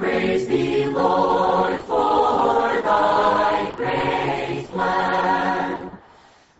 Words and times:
praise 0.00 0.48
thee, 0.48 0.86
Lord, 0.86 1.78
for 1.82 2.80
thy 2.80 3.70
great 3.76 4.66
plan, 4.70 5.90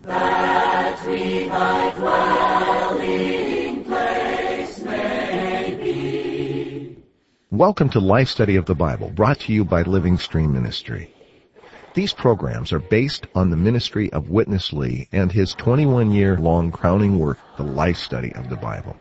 that 0.03 1.06
we 1.06 1.48
thy 1.48 1.90
dwelling 1.92 3.84
place 3.84 4.80
may 4.80 5.74
be. 5.74 6.98
Welcome 7.50 7.88
to 7.88 7.98
Life 7.98 8.29
Study 8.29 8.56
of 8.56 8.67
the 8.67 8.74
Bible, 8.74 9.08
brought 9.08 9.41
to 9.41 9.54
you 9.54 9.65
by 9.65 9.85
Living 9.85 10.19
Stream 10.19 10.53
Ministry. 10.53 11.11
These 11.95 12.13
programs 12.13 12.75
are 12.75 12.79
based 12.79 13.27
on 13.35 13.49
the 13.49 13.57
ministry 13.57 14.13
of 14.13 14.29
Witness 14.29 14.71
Lee 14.75 15.09
and 15.13 15.33
his 15.33 15.54
21-year 15.54 16.37
long 16.37 16.70
crowning 16.70 17.19
work, 17.19 17.38
The 17.57 17.62
Life 17.62 17.97
Study 17.97 18.34
of 18.34 18.51
the 18.51 18.57
Bible. 18.57 18.98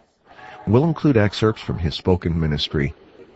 We'll 0.66 0.86
include 0.86 1.18
excerpts 1.18 1.62
from 1.62 1.78
his 1.78 1.96
spoken 1.96 2.40
ministry, 2.40 2.94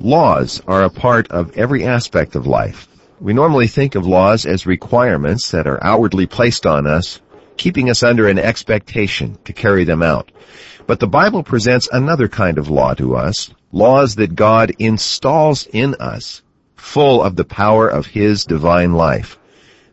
Laws 0.00 0.60
are 0.66 0.82
a 0.82 0.90
part 0.90 1.30
of 1.30 1.56
every 1.56 1.84
aspect 1.84 2.36
of 2.36 2.46
life. 2.46 2.86
We 3.18 3.32
normally 3.32 3.66
think 3.66 3.94
of 3.94 4.06
laws 4.06 4.44
as 4.44 4.66
requirements 4.66 5.50
that 5.52 5.66
are 5.66 5.82
outwardly 5.82 6.26
placed 6.26 6.66
on 6.66 6.86
us, 6.86 7.20
keeping 7.56 7.88
us 7.88 8.02
under 8.02 8.28
an 8.28 8.38
expectation 8.38 9.38
to 9.46 9.54
carry 9.54 9.84
them 9.84 10.02
out. 10.02 10.30
But 10.86 11.00
the 11.00 11.06
Bible 11.06 11.42
presents 11.42 11.88
another 11.90 12.28
kind 12.28 12.58
of 12.58 12.68
law 12.68 12.92
to 12.94 13.16
us, 13.16 13.50
laws 13.72 14.16
that 14.16 14.34
God 14.34 14.70
installs 14.78 15.66
in 15.66 15.94
us, 15.94 16.42
full 16.76 17.22
of 17.22 17.36
the 17.36 17.44
power 17.44 17.88
of 17.88 18.06
His 18.06 18.44
divine 18.44 18.92
life. 18.92 19.38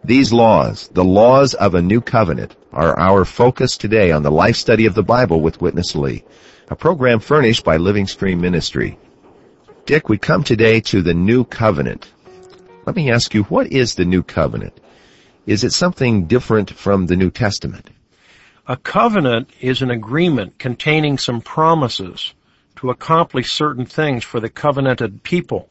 These 0.04 0.34
laws, 0.34 0.90
the 0.94 1.06
laws 1.06 1.54
of 1.54 1.76
a 1.76 1.82
new 1.82 2.02
covenant, 2.02 2.58
are 2.74 3.00
our 3.00 3.24
focus 3.24 3.78
today 3.78 4.12
on 4.12 4.22
the 4.22 4.32
life 4.32 4.58
study 4.58 4.86
of 4.86 4.96
the 4.96 5.04
Bible 5.04 5.40
with 5.40 5.62
Witness 5.62 5.96
Lee, 5.96 6.26
a 6.70 6.76
program 6.76 7.22
furnished 7.22 7.64
by 7.64 7.78
Living 7.78 8.06
Stream 8.06 8.42
Ministry. 8.42 8.98
Dick, 9.86 10.08
we 10.08 10.18
come 10.18 10.46
today 10.46 10.80
to 10.80 11.02
the 11.02 11.14
new 11.14 11.44
covenant. 11.44 12.10
Let 12.86 12.96
me 12.96 13.12
ask 13.12 13.34
you, 13.34 13.44
what 13.44 13.68
is 13.68 13.96
the 13.96 14.06
new 14.06 14.24
covenant? 14.24 14.80
Is 15.46 15.66
it 15.66 15.74
something 15.74 16.26
different 16.26 16.70
from 16.70 17.08
the 17.08 17.18
New 17.18 17.30
Testament? 17.30 17.90
A 18.66 18.78
covenant 18.78 19.50
is 19.60 19.82
an 19.82 19.92
agreement 19.92 20.58
containing 20.58 21.18
some 21.18 21.42
promises 21.42 22.34
to 22.78 22.92
accomplish 22.92 23.52
certain 23.52 23.86
things 23.86 24.24
for 24.24 24.40
the 24.40 24.50
covenanted 24.50 25.22
people. 25.22 25.68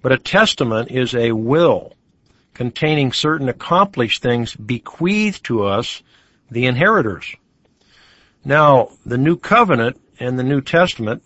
But 0.00 0.12
a 0.12 0.18
testament 0.18 0.90
is 0.90 1.14
a 1.14 1.32
will 1.32 1.92
containing 2.54 3.12
certain 3.12 3.50
accomplished 3.50 4.22
things 4.22 4.56
bequeathed 4.56 5.44
to 5.44 5.64
us, 5.64 6.02
the 6.50 6.64
inheritors. 6.64 7.36
Now, 8.42 8.88
the 9.04 9.18
New 9.18 9.36
Covenant 9.36 10.00
and 10.18 10.38
the 10.38 10.44
New 10.44 10.62
Testament, 10.62 11.22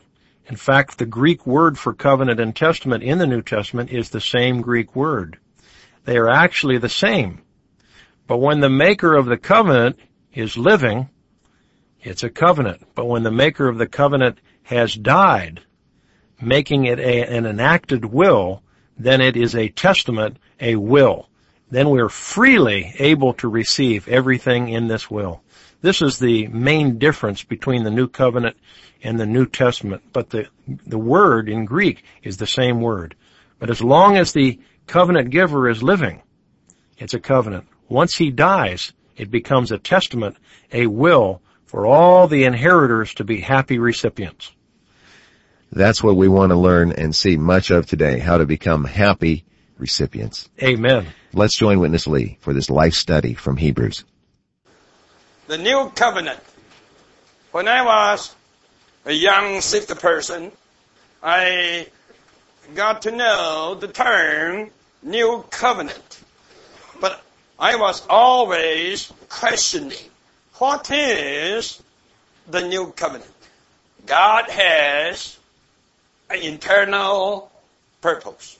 in 0.48 0.56
fact, 0.56 0.98
the 0.98 1.06
Greek 1.06 1.46
word 1.46 1.76
for 1.76 1.92
covenant 1.92 2.38
and 2.38 2.54
testament 2.54 3.02
in 3.02 3.18
the 3.18 3.26
New 3.26 3.42
Testament 3.42 3.90
is 3.90 4.10
the 4.10 4.20
same 4.20 4.62
Greek 4.62 4.94
word. 4.94 5.38
They 6.04 6.16
are 6.16 6.28
actually 6.28 6.78
the 6.78 6.88
same. 6.88 7.42
But 8.28 8.38
when 8.38 8.60
the 8.60 8.70
maker 8.70 9.14
of 9.14 9.26
the 9.26 9.38
covenant 9.38 9.98
is 10.32 10.56
living, 10.56 11.08
it's 12.00 12.22
a 12.22 12.30
covenant. 12.30 12.82
But 12.94 13.06
when 13.06 13.24
the 13.24 13.32
maker 13.32 13.68
of 13.68 13.78
the 13.78 13.88
covenant 13.88 14.38
has 14.62 14.94
died, 14.94 15.62
making 16.40 16.84
it 16.84 17.00
a, 17.00 17.24
an 17.24 17.46
enacted 17.46 18.04
will, 18.04 18.62
then 18.96 19.20
it 19.20 19.36
is 19.36 19.56
a 19.56 19.68
testament, 19.68 20.38
a 20.60 20.76
will. 20.76 21.28
Then 21.70 21.90
we're 21.90 22.08
freely 22.08 22.94
able 23.00 23.34
to 23.34 23.48
receive 23.48 24.06
everything 24.06 24.68
in 24.68 24.86
this 24.86 25.10
will. 25.10 25.42
This 25.80 26.02
is 26.02 26.18
the 26.18 26.46
main 26.48 26.98
difference 26.98 27.42
between 27.44 27.84
the 27.84 27.90
New 27.90 28.08
Covenant 28.08 28.56
and 29.02 29.20
the 29.20 29.26
New 29.26 29.46
Testament. 29.46 30.02
But 30.12 30.30
the, 30.30 30.48
the 30.66 30.98
word 30.98 31.48
in 31.48 31.64
Greek 31.64 32.02
is 32.22 32.36
the 32.36 32.46
same 32.46 32.80
word. 32.80 33.14
But 33.58 33.70
as 33.70 33.82
long 33.82 34.16
as 34.16 34.32
the 34.32 34.58
covenant 34.86 35.30
giver 35.30 35.68
is 35.68 35.82
living, 35.82 36.22
it's 36.98 37.14
a 37.14 37.20
covenant. 37.20 37.66
Once 37.88 38.16
he 38.16 38.30
dies, 38.30 38.92
it 39.16 39.30
becomes 39.30 39.72
a 39.72 39.78
testament, 39.78 40.36
a 40.72 40.86
will 40.86 41.42
for 41.66 41.86
all 41.86 42.26
the 42.26 42.44
inheritors 42.44 43.14
to 43.14 43.24
be 43.24 43.40
happy 43.40 43.78
recipients. 43.78 44.52
That's 45.72 46.02
what 46.02 46.16
we 46.16 46.28
want 46.28 46.50
to 46.50 46.56
learn 46.56 46.92
and 46.92 47.14
see 47.14 47.36
much 47.36 47.70
of 47.70 47.86
today, 47.86 48.18
how 48.18 48.38
to 48.38 48.46
become 48.46 48.84
happy 48.84 49.44
recipients. 49.78 50.48
Amen. 50.62 51.06
Let's 51.32 51.56
join 51.56 51.80
Witness 51.80 52.06
Lee 52.06 52.38
for 52.40 52.52
this 52.52 52.70
life 52.70 52.94
study 52.94 53.34
from 53.34 53.56
Hebrews. 53.56 54.04
The 55.46 55.58
new 55.58 55.90
covenant. 55.94 56.40
When 57.52 57.68
I 57.68 57.84
was 57.84 58.34
a 59.04 59.12
young 59.12 59.60
saved 59.60 59.88
person, 60.00 60.50
I 61.22 61.86
got 62.74 63.02
to 63.02 63.12
know 63.12 63.76
the 63.80 63.86
term 63.86 64.70
new 65.02 65.44
covenant. 65.50 66.20
But 67.00 67.22
I 67.60 67.76
was 67.76 68.04
always 68.10 69.12
questioning, 69.28 70.10
what 70.54 70.90
is 70.90 71.80
the 72.48 72.66
new 72.66 72.90
covenant? 72.92 73.30
God 74.04 74.50
has 74.50 75.38
an 76.28 76.40
internal 76.40 77.52
purpose. 78.00 78.58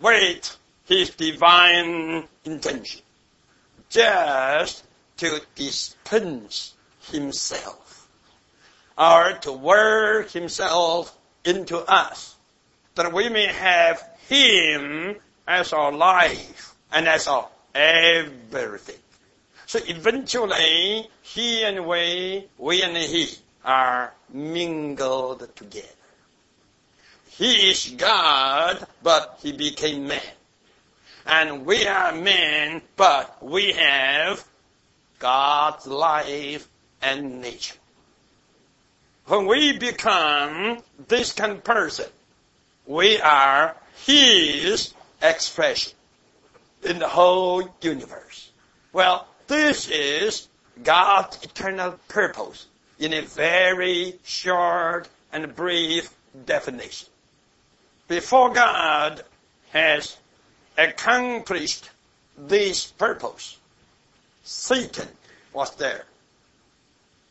With 0.00 0.56
his 0.86 1.10
divine 1.10 2.24
intention. 2.44 3.02
Just 3.88 4.82
to 5.18 5.40
dispense 5.54 6.74
himself. 7.10 8.08
Or 8.98 9.32
to 9.42 9.52
work 9.52 10.30
himself 10.30 11.16
into 11.44 11.78
us. 11.78 12.34
That 12.94 13.12
we 13.12 13.28
may 13.28 13.46
have 13.46 14.02
him 14.28 15.16
as 15.46 15.72
our 15.72 15.92
life 15.92 16.74
and 16.92 17.06
as 17.06 17.28
our 17.28 17.48
everything. 17.74 18.96
So 19.66 19.80
eventually, 19.86 21.08
he 21.22 21.64
and 21.64 21.86
we, 21.86 22.46
we 22.56 22.82
and 22.82 22.96
he 22.96 23.28
are 23.64 24.14
mingled 24.32 25.54
together. 25.56 25.86
He 27.28 27.70
is 27.70 27.94
God, 27.96 28.86
but 29.02 29.38
he 29.42 29.52
became 29.52 30.08
man. 30.08 30.20
And 31.26 31.66
we 31.66 31.86
are 31.86 32.14
men, 32.14 32.80
but 32.96 33.44
we 33.44 33.72
have 33.72 34.46
God's 35.18 35.86
life 35.86 36.68
and 37.02 37.40
nature. 37.40 37.76
When 39.26 39.46
we 39.46 39.76
become 39.78 40.78
this 41.08 41.32
kind 41.32 41.52
of 41.52 41.64
person, 41.64 42.06
we 42.86 43.20
are 43.20 43.76
His 44.04 44.94
expression 45.20 45.92
in 46.82 46.98
the 46.98 47.08
whole 47.08 47.68
universe. 47.80 48.50
Well, 48.92 49.26
this 49.48 49.88
is 49.88 50.48
God's 50.82 51.42
eternal 51.42 51.98
purpose 52.08 52.66
in 52.98 53.12
a 53.12 53.22
very 53.22 54.18
short 54.24 55.08
and 55.32 55.54
brief 55.54 56.14
definition. 56.44 57.08
Before 58.08 58.52
God 58.52 59.22
has 59.72 60.16
accomplished 60.78 61.90
this 62.38 62.86
purpose, 62.92 63.58
Satan 64.46 65.08
was 65.52 65.74
there. 65.74 66.04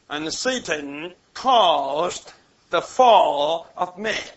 And 0.09 0.31
Satan 0.33 1.13
caused 1.33 2.33
the 2.71 2.81
fall 2.81 3.67
of 3.77 3.97
man. 3.97 4.29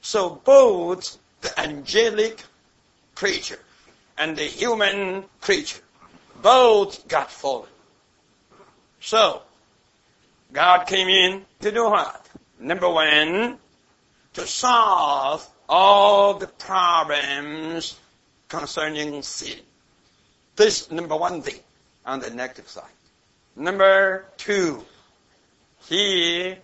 So 0.00 0.30
both 0.30 1.18
the 1.42 1.60
angelic 1.60 2.42
creature 3.14 3.58
and 4.16 4.34
the 4.34 4.44
human 4.44 5.24
creature 5.42 5.82
both 6.40 7.06
got 7.06 7.30
fallen. 7.30 7.68
So, 9.00 9.42
God 10.54 10.86
came 10.86 11.08
in 11.08 11.44
to 11.60 11.70
do 11.70 11.84
what? 11.84 12.26
Number 12.58 12.88
one, 12.88 13.58
to 14.32 14.46
solve 14.46 15.46
all 15.68 16.32
the 16.32 16.46
problems 16.46 17.98
concerning 18.48 19.20
sin. 19.20 19.58
This 20.56 20.90
number 20.90 21.16
one 21.16 21.42
thing 21.42 21.60
on 22.04 22.20
the 22.20 22.30
negative 22.30 22.68
side. 22.68 22.84
Number 23.56 24.24
two, 24.36 24.84
he 25.86 26.56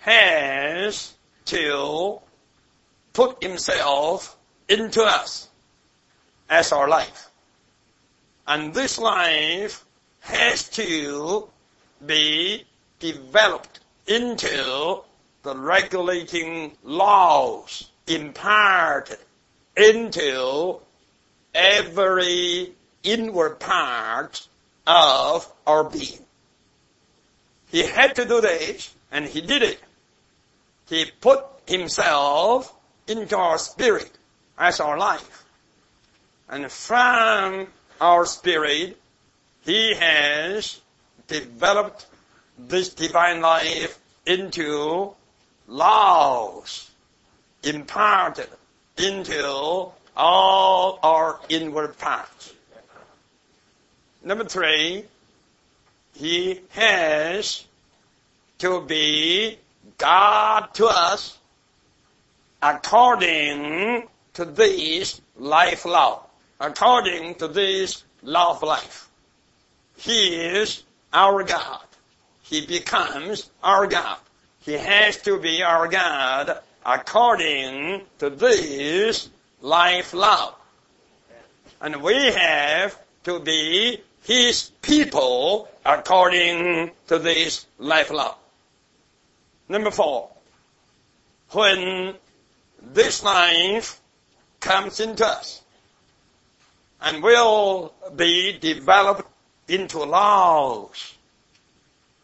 has 0.00 1.14
to 1.46 2.20
put 3.12 3.42
himself 3.42 4.36
into 4.68 5.02
us 5.02 5.48
as 6.48 6.72
our 6.72 6.88
life. 6.88 7.30
And 8.46 8.74
this 8.74 8.98
life 8.98 9.84
has 10.20 10.68
to 10.70 11.48
be 12.04 12.64
developed 12.98 13.80
into 14.06 15.02
the 15.42 15.56
regulating 15.56 16.72
laws 16.82 17.90
imparted 18.06 19.18
into 19.76 20.78
every 21.54 22.72
inward 23.02 23.58
part 23.60 24.46
of 24.86 25.50
our 25.66 25.84
being. 25.84 26.24
He 27.70 27.82
had 27.82 28.14
to 28.16 28.24
do 28.24 28.40
this, 28.40 28.94
and 29.10 29.24
he 29.24 29.40
did 29.40 29.62
it. 29.62 29.80
He 30.88 31.06
put 31.20 31.44
himself 31.66 32.74
into 33.06 33.36
our 33.36 33.58
spirit 33.58 34.10
as 34.58 34.80
our 34.80 34.98
life. 34.98 35.44
And 36.48 36.70
from 36.70 37.68
our 38.00 38.26
spirit, 38.26 39.00
he 39.62 39.94
has 39.94 40.80
developed 41.28 42.06
this 42.58 42.90
divine 42.90 43.40
life 43.40 43.98
into 44.26 45.14
laws 45.66 46.90
imparted 47.62 48.48
into 48.98 49.90
all 50.16 50.98
our 51.02 51.40
inward 51.48 51.96
parts. 51.98 52.52
Number 54.24 54.44
three, 54.44 55.04
he 56.14 56.60
has 56.70 57.64
to 58.58 58.80
be 58.82 59.58
God 59.98 60.72
to 60.74 60.86
us 60.86 61.38
according 62.62 64.06
to 64.34 64.44
this 64.44 65.20
life 65.36 65.84
law, 65.84 66.24
according 66.60 67.34
to 67.36 67.48
this 67.48 68.04
law 68.22 68.52
of 68.52 68.62
life. 68.62 69.08
He 69.96 70.36
is 70.36 70.84
our 71.12 71.42
God. 71.42 71.84
He 72.42 72.64
becomes 72.64 73.50
our 73.62 73.88
God. 73.88 74.18
He 74.60 74.74
has 74.74 75.16
to 75.22 75.40
be 75.40 75.64
our 75.64 75.88
God 75.88 76.58
according 76.86 78.02
to 78.20 78.30
this 78.30 79.28
life 79.60 80.14
law. 80.14 80.54
And 81.80 82.00
we 82.02 82.14
have 82.14 82.96
to 83.24 83.40
be 83.40 84.00
His 84.22 84.70
people 84.82 85.68
according 85.84 86.92
to 87.08 87.18
this 87.18 87.66
life 87.78 88.10
law. 88.10 88.36
Number 89.68 89.90
four, 89.90 90.30
when 91.50 92.14
this 92.80 93.22
life 93.22 94.00
comes 94.60 95.00
into 95.00 95.26
us 95.26 95.62
and 97.00 97.22
will 97.22 97.92
be 98.14 98.58
developed 98.58 99.28
into 99.68 99.98
laws 99.98 101.14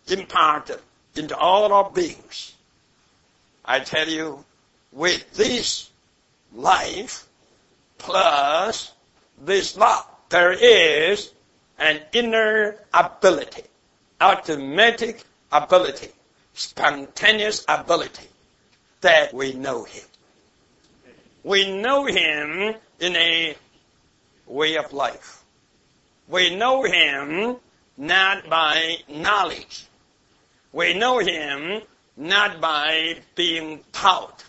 imparted 0.06 0.80
into 1.16 1.36
all 1.36 1.72
our 1.72 1.90
beings. 1.90 2.54
I 3.64 3.80
tell 3.80 4.08
you, 4.08 4.44
with 4.92 5.30
this 5.34 5.90
life 6.54 7.26
plus 7.98 8.92
this 9.40 9.76
law, 9.76 10.04
there 10.30 10.52
is 10.52 11.32
an 11.78 12.00
inner 12.12 12.76
ability, 12.92 13.62
automatic 14.20 15.22
ability, 15.52 16.08
spontaneous 16.54 17.64
ability 17.68 18.28
that 19.00 19.32
we 19.32 19.52
know 19.52 19.84
Him. 19.84 20.04
We 21.44 21.80
know 21.80 22.04
Him 22.04 22.74
in 23.00 23.16
a 23.16 23.56
way 24.46 24.76
of 24.76 24.92
life. 24.92 25.42
We 26.28 26.54
know 26.54 26.82
Him 26.82 27.56
not 27.96 28.48
by 28.50 28.96
knowledge. 29.08 29.86
We 30.72 30.94
know 30.94 31.18
Him 31.18 31.82
not 32.16 32.60
by 32.60 33.20
being 33.34 33.80
taught. 33.92 34.44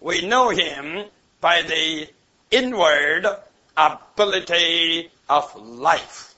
We 0.00 0.26
know 0.26 0.48
Him 0.48 1.04
by 1.40 1.62
the 1.62 2.08
inward 2.50 3.26
ability 3.76 5.10
of 5.28 5.54
life. 5.56 6.29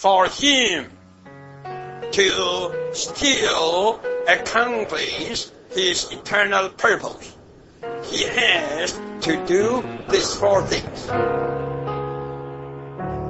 For 0.00 0.24
Him 0.28 0.86
to 2.12 2.72
still 2.94 4.00
accomplish 4.26 5.48
His 5.72 6.10
eternal 6.10 6.70
purpose, 6.70 7.36
He 8.04 8.24
has 8.24 8.98
to 9.20 9.44
do 9.44 9.84
these 10.08 10.34
four 10.34 10.62
things. 10.62 11.06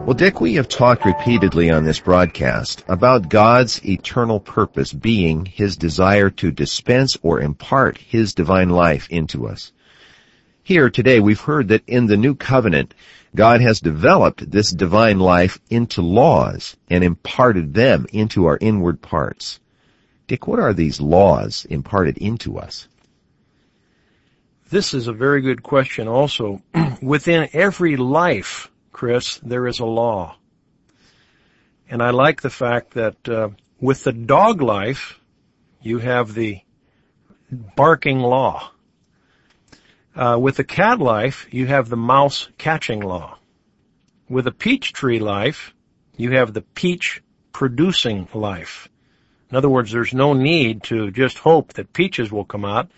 Well, 0.06 0.14
Dick, 0.14 0.40
we 0.40 0.54
have 0.54 0.68
talked 0.68 1.04
repeatedly 1.04 1.72
on 1.72 1.82
this 1.82 1.98
broadcast 1.98 2.84
about 2.86 3.28
God's 3.28 3.84
eternal 3.84 4.38
purpose 4.38 4.92
being 4.92 5.46
His 5.46 5.76
desire 5.76 6.30
to 6.30 6.52
dispense 6.52 7.16
or 7.20 7.40
impart 7.40 7.98
His 7.98 8.32
divine 8.32 8.70
life 8.70 9.08
into 9.10 9.48
us. 9.48 9.72
Here 10.62 10.88
today 10.88 11.18
we've 11.18 11.40
heard 11.40 11.66
that 11.66 11.82
in 11.88 12.06
the 12.06 12.16
new 12.16 12.36
covenant, 12.36 12.94
God 13.34 13.60
has 13.60 13.80
developed 13.80 14.50
this 14.50 14.70
divine 14.70 15.20
life 15.20 15.60
into 15.70 16.02
laws 16.02 16.76
and 16.88 17.04
imparted 17.04 17.74
them 17.74 18.06
into 18.12 18.46
our 18.46 18.58
inward 18.60 19.00
parts. 19.00 19.60
Dick, 20.26 20.46
what 20.46 20.58
are 20.58 20.72
these 20.72 21.00
laws 21.00 21.64
imparted 21.68 22.18
into 22.18 22.58
us? 22.58 22.88
This 24.70 24.94
is 24.94 25.08
a 25.08 25.12
very 25.12 25.40
good 25.40 25.62
question 25.62 26.08
also. 26.08 26.62
Within 27.02 27.48
every 27.52 27.96
life, 27.96 28.70
Chris, 28.92 29.38
there 29.42 29.66
is 29.66 29.80
a 29.80 29.86
law. 29.86 30.36
And 31.88 32.02
I 32.02 32.10
like 32.10 32.40
the 32.40 32.50
fact 32.50 32.92
that 32.92 33.28
uh, 33.28 33.48
with 33.80 34.04
the 34.04 34.12
dog 34.12 34.62
life, 34.62 35.18
you 35.82 35.98
have 35.98 36.34
the 36.34 36.60
barking 37.50 38.20
law. 38.20 38.70
Uh, 40.14 40.36
with 40.40 40.56
the 40.56 40.64
cat 40.64 40.98
life, 40.98 41.46
you 41.50 41.66
have 41.66 41.88
the 41.88 41.96
mouse 41.96 42.48
catching 42.58 43.00
law. 43.00 43.38
With 44.28 44.44
the 44.44 44.52
peach 44.52 44.92
tree 44.92 45.20
life, 45.20 45.72
you 46.16 46.32
have 46.32 46.52
the 46.52 46.62
peach 46.62 47.22
producing 47.52 48.28
life. 48.34 48.88
In 49.50 49.56
other 49.56 49.68
words, 49.68 49.90
there's 49.90 50.14
no 50.14 50.32
need 50.32 50.84
to 50.84 51.10
just 51.10 51.38
hope 51.38 51.72
that 51.74 51.92
peaches 51.92 52.30
will 52.30 52.44
come 52.44 52.64
out. 52.64 52.90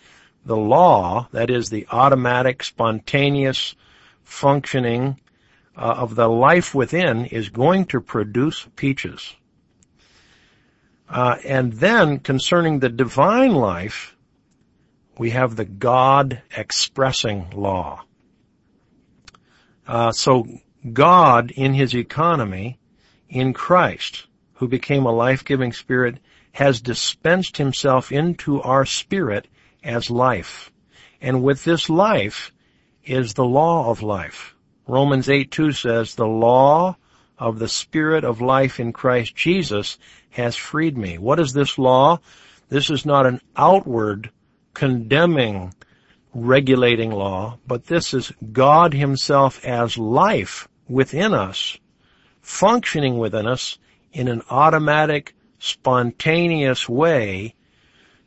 The 0.44 0.56
law, 0.56 1.28
that 1.32 1.50
is 1.50 1.70
the 1.70 1.86
automatic, 1.90 2.62
spontaneous, 2.62 3.74
functioning 4.24 5.20
uh, 5.76 5.80
of 5.80 6.14
the 6.14 6.28
life 6.28 6.74
within 6.74 7.26
is 7.26 7.48
going 7.48 7.86
to 7.86 8.00
produce 8.00 8.66
peaches. 8.76 9.34
Uh, 11.08 11.36
and 11.44 11.74
then 11.74 12.18
concerning 12.18 12.78
the 12.78 12.88
divine 12.88 13.54
life, 13.54 14.11
we 15.18 15.30
have 15.30 15.56
the 15.56 15.64
God 15.64 16.42
expressing 16.56 17.50
law. 17.50 18.04
Uh, 19.86 20.12
so 20.12 20.46
God 20.92 21.50
in 21.50 21.74
his 21.74 21.94
economy 21.94 22.78
in 23.28 23.52
Christ, 23.52 24.26
who 24.54 24.68
became 24.68 25.06
a 25.06 25.12
life-giving 25.12 25.72
spirit, 25.72 26.18
has 26.52 26.80
dispensed 26.80 27.56
himself 27.56 28.12
into 28.12 28.60
our 28.62 28.84
spirit 28.84 29.48
as 29.82 30.10
life. 30.10 30.70
And 31.20 31.42
with 31.42 31.64
this 31.64 31.88
life 31.88 32.52
is 33.04 33.34
the 33.34 33.44
law 33.44 33.90
of 33.90 34.02
life. 34.02 34.54
Romans 34.86 35.28
8 35.28 35.50
2 35.50 35.72
says, 35.72 36.14
the 36.14 36.26
law 36.26 36.96
of 37.38 37.58
the 37.58 37.68
Spirit 37.68 38.24
of 38.24 38.40
life 38.40 38.78
in 38.78 38.92
Christ 38.92 39.34
Jesus 39.34 39.98
has 40.30 40.56
freed 40.56 40.96
me. 40.96 41.18
What 41.18 41.40
is 41.40 41.52
this 41.52 41.78
law? 41.78 42.18
This 42.68 42.90
is 42.90 43.04
not 43.04 43.26
an 43.26 43.40
outward 43.56 44.30
condemning 44.74 45.74
regulating 46.34 47.10
law, 47.10 47.58
but 47.66 47.86
this 47.86 48.14
is 48.14 48.32
God 48.52 48.94
himself 48.94 49.64
as 49.64 49.98
life 49.98 50.68
within 50.88 51.34
us, 51.34 51.78
functioning 52.40 53.18
within 53.18 53.46
us 53.46 53.78
in 54.12 54.28
an 54.28 54.42
automatic, 54.50 55.34
spontaneous 55.58 56.88
way 56.88 57.54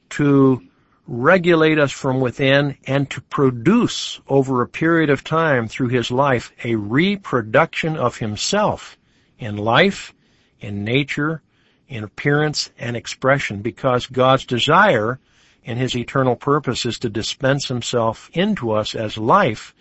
to 0.09 0.61
regulate 1.07 1.77
us 1.77 1.91
from 1.91 2.19
within 2.19 2.77
and 2.87 3.09
to 3.11 3.21
produce 3.21 4.19
over 4.27 4.61
a 4.61 4.67
period 4.67 5.09
of 5.09 5.23
time 5.23 5.67
through 5.67 5.89
his 5.89 6.09
life 6.09 6.51
a 6.63 6.75
reproduction 6.75 7.95
of 7.95 8.17
himself 8.17 8.97
in 9.37 9.57
life, 9.57 10.13
in 10.59 10.83
nature, 10.83 11.41
in 11.87 12.03
appearance 12.03 12.71
and 12.79 12.95
expression 12.95 13.61
because 13.61 14.07
God's 14.07 14.45
desire 14.45 15.19
and 15.65 15.79
his 15.79 15.95
eternal 15.95 16.35
purpose 16.35 16.85
is 16.85 16.99
to 16.99 17.09
dispense 17.09 17.67
himself 17.67 18.29
into 18.33 18.71
us 18.71 18.95
as 18.95 19.17
life 19.17 19.73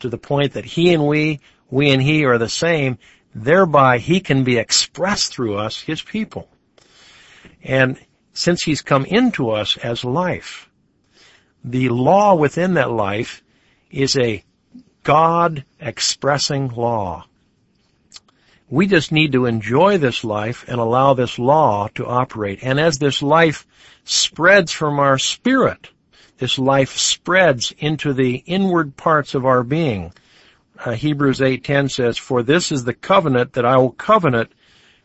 to 0.00 0.08
the 0.08 0.18
point 0.18 0.52
that 0.52 0.64
he 0.64 0.92
and 0.92 1.06
we, 1.06 1.40
we 1.70 1.90
and 1.90 2.02
he 2.02 2.24
are 2.24 2.38
the 2.38 2.48
same, 2.48 2.98
thereby 3.34 3.98
he 3.98 4.20
can 4.20 4.44
be 4.44 4.58
expressed 4.58 5.32
through 5.32 5.56
us, 5.56 5.80
his 5.80 6.02
people. 6.02 6.48
And 7.62 7.98
since 8.32 8.62
he's 8.62 8.82
come 8.82 9.04
into 9.04 9.50
us 9.50 9.76
as 9.78 10.04
life, 10.04 10.68
the 11.64 11.88
law 11.90 12.34
within 12.34 12.74
that 12.74 12.90
life 12.90 13.42
is 13.90 14.16
a 14.16 14.44
God 15.02 15.64
expressing 15.80 16.68
law. 16.68 17.26
We 18.70 18.86
just 18.86 19.10
need 19.10 19.32
to 19.32 19.46
enjoy 19.46 19.98
this 19.98 20.22
life 20.22 20.64
and 20.68 20.78
allow 20.78 21.12
this 21.12 21.40
law 21.40 21.88
to 21.96 22.06
operate. 22.06 22.60
And 22.62 22.78
as 22.78 22.98
this 22.98 23.20
life 23.20 23.66
spreads 24.04 24.70
from 24.70 25.00
our 25.00 25.18
spirit, 25.18 25.90
this 26.38 26.56
life 26.56 26.96
spreads 26.96 27.74
into 27.78 28.12
the 28.12 28.44
inward 28.46 28.96
parts 28.96 29.34
of 29.34 29.44
our 29.44 29.64
being. 29.64 30.12
Uh, 30.84 30.92
Hebrews 30.92 31.42
8:10 31.42 31.88
says, 31.88 32.16
"For 32.16 32.44
this 32.44 32.70
is 32.70 32.84
the 32.84 32.94
covenant 32.94 33.54
that 33.54 33.66
I 33.66 33.76
will 33.76 33.90
covenant 33.90 34.52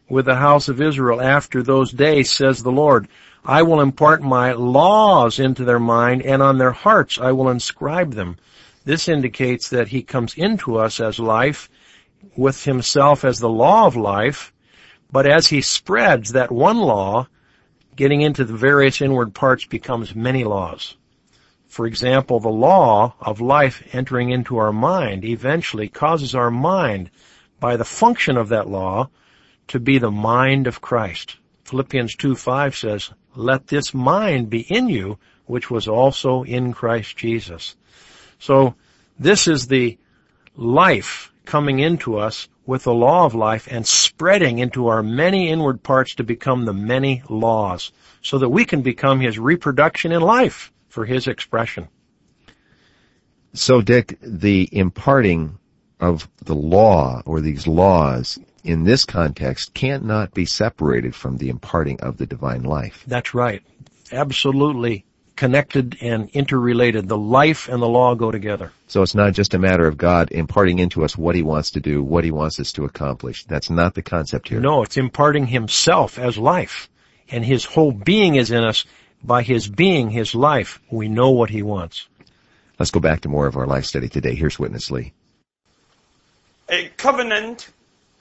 with 0.07 0.25
the 0.25 0.35
house 0.35 0.69
of 0.69 0.79
Israel 0.79 1.19
after 1.19 1.63
those 1.63 1.91
days, 1.91 2.29
says 2.29 2.61
the 2.61 2.71
Lord. 2.71 3.07
I 3.43 3.63
will 3.63 3.81
impart 3.81 4.21
my 4.21 4.53
laws 4.53 5.39
into 5.39 5.65
their 5.65 5.79
mind, 5.79 6.21
and 6.21 6.43
on 6.43 6.59
their 6.59 6.71
hearts 6.71 7.17
I 7.19 7.31
will 7.31 7.49
inscribe 7.49 8.13
them." 8.13 8.37
This 8.85 9.09
indicates 9.09 9.69
that 9.69 9.87
he 9.87 10.03
comes 10.03 10.35
into 10.35 10.77
us 10.77 10.99
as 10.99 11.17
life, 11.17 11.67
with 12.35 12.63
himself 12.63 13.23
as 13.23 13.39
the 13.39 13.49
law 13.49 13.85
of 13.85 13.95
life, 13.95 14.53
but 15.11 15.25
as 15.25 15.47
he 15.47 15.61
spreads 15.61 16.31
that 16.31 16.51
one 16.51 16.77
law, 16.77 17.27
getting 17.95 18.21
into 18.21 18.43
the 18.43 18.55
various 18.55 19.01
inward 19.01 19.33
parts 19.33 19.65
becomes 19.65 20.15
many 20.15 20.43
laws. 20.43 20.97
For 21.67 21.85
example, 21.85 22.39
the 22.39 22.49
law 22.49 23.15
of 23.19 23.41
life 23.41 23.83
entering 23.93 24.29
into 24.29 24.57
our 24.57 24.73
mind 24.73 25.25
eventually 25.25 25.87
causes 25.87 26.35
our 26.35 26.51
mind, 26.51 27.09
by 27.59 27.77
the 27.77 27.85
function 27.85 28.37
of 28.37 28.49
that 28.49 28.69
law, 28.69 29.09
to 29.67 29.79
be 29.79 29.97
the 29.97 30.11
mind 30.11 30.67
of 30.67 30.81
Christ. 30.81 31.37
Philippians 31.63 32.15
2:5 32.15 32.75
says, 32.75 33.11
"Let 33.35 33.67
this 33.67 33.93
mind 33.93 34.49
be 34.49 34.61
in 34.61 34.87
you, 34.87 35.17
which 35.45 35.71
was 35.71 35.87
also 35.87 36.43
in 36.43 36.73
Christ 36.73 37.17
Jesus." 37.17 37.75
So, 38.39 38.75
this 39.17 39.47
is 39.47 39.67
the 39.67 39.97
life 40.55 41.31
coming 41.45 41.79
into 41.79 42.17
us 42.17 42.47
with 42.65 42.83
the 42.83 42.93
law 42.93 43.25
of 43.25 43.35
life 43.35 43.67
and 43.69 43.85
spreading 43.85 44.59
into 44.59 44.87
our 44.87 45.03
many 45.03 45.49
inward 45.49 45.83
parts 45.83 46.15
to 46.15 46.23
become 46.23 46.65
the 46.65 46.73
many 46.73 47.23
laws, 47.29 47.91
so 48.21 48.37
that 48.39 48.49
we 48.49 48.65
can 48.65 48.81
become 48.81 49.19
His 49.19 49.37
reproduction 49.37 50.11
in 50.11 50.21
life 50.21 50.71
for 50.95 51.05
his 51.05 51.27
expression. 51.27 51.89
So, 53.53 53.81
Dick, 53.81 54.17
the 54.21 54.69
imparting 54.71 55.59
of 55.99 56.29
the 56.43 56.55
law 56.55 57.21
or 57.25 57.41
these 57.41 57.67
laws 57.67 58.39
in 58.63 58.85
this 58.85 59.03
context 59.03 59.73
can't 59.73 60.05
not 60.05 60.33
be 60.33 60.45
separated 60.45 61.13
from 61.13 61.37
the 61.37 61.49
imparting 61.49 61.99
of 61.99 62.17
the 62.17 62.25
divine 62.25 62.63
life. 62.63 63.03
That's 63.07 63.33
right. 63.33 63.61
Absolutely 64.11 65.05
connected 65.35 65.97
and 66.01 66.29
interrelated. 66.29 67.07
The 67.07 67.17
life 67.17 67.67
and 67.67 67.81
the 67.81 67.87
law 67.87 68.15
go 68.15 68.31
together. 68.31 68.71
So 68.87 69.01
it's 69.01 69.15
not 69.15 69.33
just 69.33 69.53
a 69.53 69.59
matter 69.59 69.87
of 69.87 69.97
God 69.97 70.31
imparting 70.31 70.79
into 70.79 71.03
us 71.03 71.17
what 71.17 71.35
he 71.35 71.43
wants 71.43 71.71
to 71.71 71.79
do, 71.79 72.03
what 72.03 72.23
he 72.23 72.31
wants 72.31 72.59
us 72.59 72.71
to 72.73 72.85
accomplish. 72.85 73.43
That's 73.45 73.69
not 73.69 73.93
the 73.93 74.01
concept 74.01 74.49
here. 74.49 74.59
No, 74.59 74.83
it's 74.83 74.97
imparting 74.97 75.47
himself 75.47 76.17
as 76.17 76.37
life. 76.37 76.89
And 77.29 77.43
his 77.43 77.65
whole 77.65 77.91
being 77.91 78.35
is 78.35 78.51
in 78.51 78.63
us 78.63 78.85
by 79.23 79.41
his 79.41 79.67
being, 79.67 80.11
his 80.11 80.35
life, 80.35 80.79
we 80.91 81.07
know 81.07 81.31
what 81.31 81.49
he 81.49 81.63
wants. 81.63 82.07
Let's 82.77 82.91
go 82.91 82.99
back 82.99 83.21
to 83.21 83.29
more 83.29 83.47
of 83.47 83.57
our 83.57 83.65
life 83.65 83.85
study 83.85 84.09
today. 84.09 84.35
Here's 84.35 84.59
Witness 84.59 84.91
Lee. 84.91 85.13
A 86.69 86.89
covenant 86.97 87.69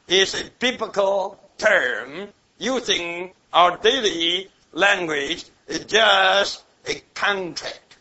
is 0.09 0.35
a 0.35 0.51
biblical 0.59 1.39
term 1.59 2.29
using 2.59 3.33
our 3.53 3.77
daily 3.79 4.49
language. 4.73 5.45
It's 5.67 5.85
just 5.85 6.63
a 6.87 7.03
contract, 7.15 7.97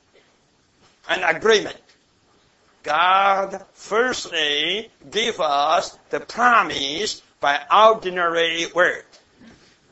an 1.09 1.23
agreement. 1.23 1.79
God 2.83 3.63
firstly 3.73 4.91
gave 5.09 5.39
us 5.39 5.97
the 6.09 6.19
promise 6.19 7.21
by 7.39 7.61
ordinary 7.71 8.67
word. 8.75 9.05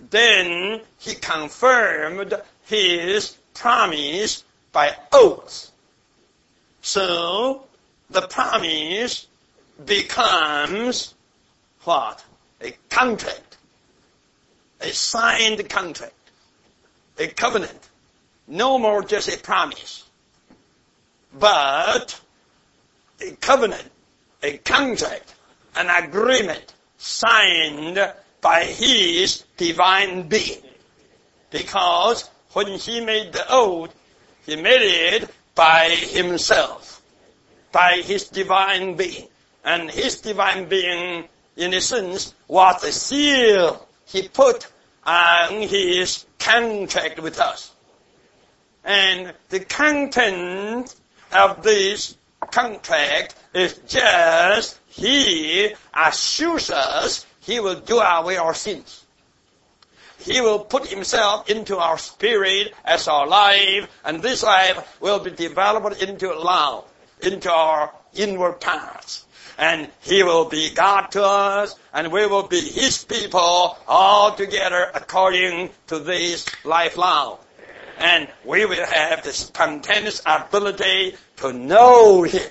Then 0.09 0.81
he 0.97 1.15
confirmed 1.15 2.33
his 2.65 3.37
promise 3.53 4.43
by 4.71 4.95
oath. 5.13 5.71
So 6.81 7.65
the 8.09 8.21
promise 8.21 9.27
becomes 9.85 11.13
what? 11.83 12.23
A 12.61 12.75
contract. 12.89 13.57
A 14.81 14.89
signed 14.89 15.67
contract. 15.69 16.13
A 17.19 17.27
covenant. 17.27 17.89
No 18.51 18.77
more 18.77 19.01
just 19.01 19.29
a 19.29 19.37
promise. 19.37 20.03
But 21.39 22.19
a 23.21 23.31
covenant, 23.37 23.89
a 24.43 24.57
contract, 24.57 25.33
an 25.77 25.89
agreement 25.89 26.73
signed 26.97 27.97
by 28.41 28.65
his 28.65 29.45
divine 29.55 30.27
being. 30.27 30.61
Because 31.49 32.29
when 32.51 32.67
he 32.67 32.99
made 32.99 33.31
the 33.31 33.45
oath, 33.49 33.95
he 34.45 34.57
made 34.57 34.81
it 34.81 35.29
by 35.55 35.87
himself, 35.89 37.01
by 37.71 38.01
his 38.03 38.27
divine 38.27 38.97
being. 38.97 39.29
And 39.63 39.89
his 39.89 40.19
divine 40.19 40.67
being, 40.67 41.23
in 41.55 41.73
a 41.73 41.79
sense, 41.79 42.33
was 42.49 42.81
the 42.81 42.91
seal 42.91 43.87
he 44.07 44.27
put 44.27 44.67
on 45.05 45.61
his 45.61 46.25
contract 46.37 47.21
with 47.21 47.39
us. 47.39 47.71
And 48.83 49.33
the 49.49 49.59
content 49.59 50.95
of 51.31 51.63
this 51.63 52.17
contract 52.49 53.35
is 53.53 53.79
just 53.87 54.79
he 54.87 55.73
assures 55.93 56.69
us 56.71 57.25
he 57.41 57.59
will 57.59 57.79
do 57.79 57.99
away 57.99 58.37
our 58.37 58.53
sins. 58.53 59.05
He 60.19 60.39
will 60.39 60.59
put 60.59 60.87
himself 60.87 61.49
into 61.49 61.77
our 61.77 61.97
spirit 61.97 62.73
as 62.85 63.07
our 63.07 63.25
life, 63.25 63.89
and 64.05 64.21
this 64.21 64.43
life 64.43 65.01
will 65.01 65.19
be 65.19 65.31
developed 65.31 66.01
into 66.01 66.31
love, 66.33 66.85
into 67.21 67.51
our 67.51 67.91
inward 68.13 68.61
parts. 68.61 69.25
And 69.57 69.89
he 70.01 70.21
will 70.23 70.45
be 70.45 70.69
God 70.73 71.07
to 71.11 71.23
us, 71.23 71.75
and 71.93 72.11
we 72.11 72.25
will 72.27 72.47
be 72.47 72.61
his 72.61 73.03
people 73.03 73.77
all 73.87 74.35
together 74.35 74.91
according 74.93 75.71
to 75.87 75.99
this 75.99 76.45
life 76.63 76.97
love. 76.97 77.39
And 78.01 78.27
we 78.43 78.65
will 78.65 78.83
have 78.83 79.23
the 79.23 79.31
spontaneous 79.31 80.23
ability 80.25 81.15
to 81.37 81.53
know 81.53 82.23
him. 82.23 82.49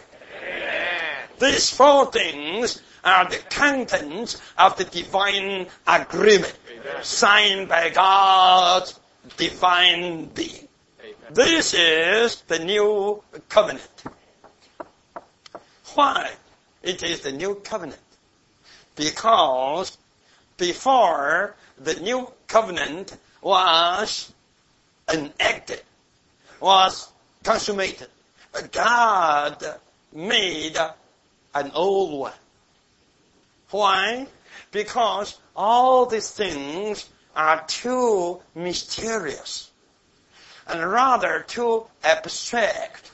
These 1.40 1.70
four 1.70 2.12
things 2.12 2.80
are 3.02 3.28
the 3.28 3.38
contents 3.50 4.40
of 4.56 4.76
the 4.76 4.84
divine 4.84 5.66
agreement 5.88 6.56
signed 7.02 7.68
by 7.68 7.90
God's 7.90 9.00
divine 9.36 10.26
being. 10.26 10.68
This 11.30 11.74
is 11.74 12.42
the 12.42 12.60
new 12.60 13.20
covenant. 13.48 14.04
Why 15.94 16.30
it 16.82 17.02
is 17.02 17.22
the 17.22 17.32
new 17.32 17.56
covenant? 17.56 18.00
Because 18.94 19.98
before 20.56 21.56
the 21.76 21.94
new 21.94 22.30
covenant 22.46 23.16
was 23.42 24.32
enacted, 25.12 25.82
was 26.60 27.10
consummated, 27.42 28.08
But 28.52 28.72
God 28.72 29.64
made 30.12 30.76
an 31.54 31.70
old 31.74 32.18
one. 32.18 32.32
Why? 33.70 34.26
Because 34.72 35.38
all 35.54 36.06
these 36.06 36.30
things 36.30 37.08
are 37.34 37.64
too 37.66 38.40
mysterious 38.54 39.70
and 40.66 40.88
rather 40.88 41.44
too 41.46 41.86
abstract. 42.04 43.10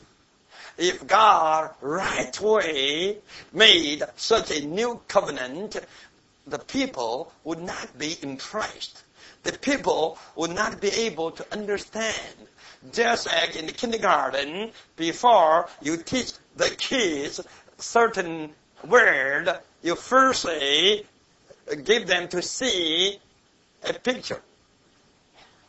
If 0.79 1.07
God 1.07 1.71
right 1.81 2.39
away 2.39 3.19
made 3.53 4.03
such 4.17 4.51
a 4.51 4.67
new 4.67 5.01
covenant, 5.09 5.77
the 6.47 6.59
people 6.59 7.33
would 7.45 7.63
not 7.63 7.99
be 7.99 8.17
impressed. 8.23 9.03
The 9.47 9.57
people 9.57 10.19
would 10.35 10.51
not 10.51 10.81
be 10.81 10.89
able 10.89 11.31
to 11.31 11.47
understand. 11.53 12.35
Just 12.93 13.29
like 13.29 13.55
in 13.55 13.67
the 13.67 13.73
kindergarten, 13.73 14.73
before 14.97 15.69
you 15.81 15.99
teach 15.99 16.33
the 16.57 16.69
kids 16.71 17.41
certain 17.79 18.51
word, 18.85 19.49
you 19.85 19.95
firstly 19.95 21.07
give 21.85 22.09
them 22.09 22.27
to 22.29 22.43
see 22.43 23.21
a 23.85 23.93
picture. 23.93 24.43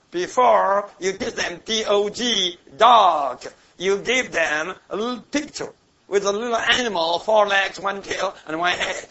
Before 0.10 0.90
you 1.00 1.14
give 1.14 1.36
them 1.36 1.62
D-O-G, 1.64 2.58
dog, 2.78 3.46
you 3.78 4.00
give 4.00 4.32
them 4.32 4.74
a 4.90 4.96
little 4.96 5.22
picture 5.22 5.72
with 6.08 6.26
a 6.26 6.32
little 6.32 6.56
animal, 6.56 7.20
four 7.20 7.46
legs, 7.46 7.80
one 7.80 8.02
tail, 8.02 8.34
and 8.48 8.58
one 8.58 8.76
head. 8.76 9.08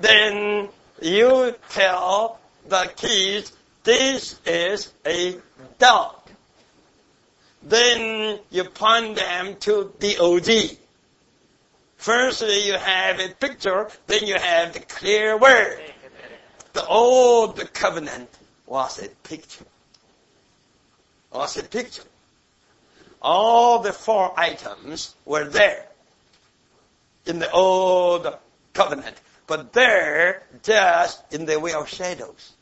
then 0.00 0.70
you 1.02 1.54
tell 1.70 2.38
the 2.68 2.90
kids, 2.96 3.52
this 3.84 4.38
is 4.46 4.92
a 5.06 5.36
dog. 5.78 6.16
Then 7.62 8.38
you 8.50 8.64
point 8.64 9.16
them 9.16 9.56
to 9.60 9.92
D-O-G, 9.98 10.78
Firstly, 12.02 12.66
you 12.66 12.72
have 12.72 13.20
a 13.20 13.28
picture, 13.28 13.88
then 14.08 14.26
you 14.26 14.34
have 14.34 14.72
the 14.72 14.80
clear 14.80 15.38
word. 15.38 15.78
The 16.72 16.84
old 16.84 17.72
covenant 17.72 18.28
was 18.66 19.00
a 19.00 19.08
picture. 19.22 19.64
Was 21.32 21.56
a 21.58 21.62
picture. 21.62 22.02
All 23.22 23.78
the 23.78 23.92
four 23.92 24.34
items 24.36 25.14
were 25.24 25.44
there 25.44 25.86
in 27.24 27.38
the 27.38 27.48
old 27.52 28.26
covenant, 28.72 29.16
but 29.46 29.72
they're 29.72 30.42
just 30.62 31.32
in 31.32 31.46
the 31.46 31.58
way 31.58 31.72
of 31.72 31.88
shadows. 31.88 32.52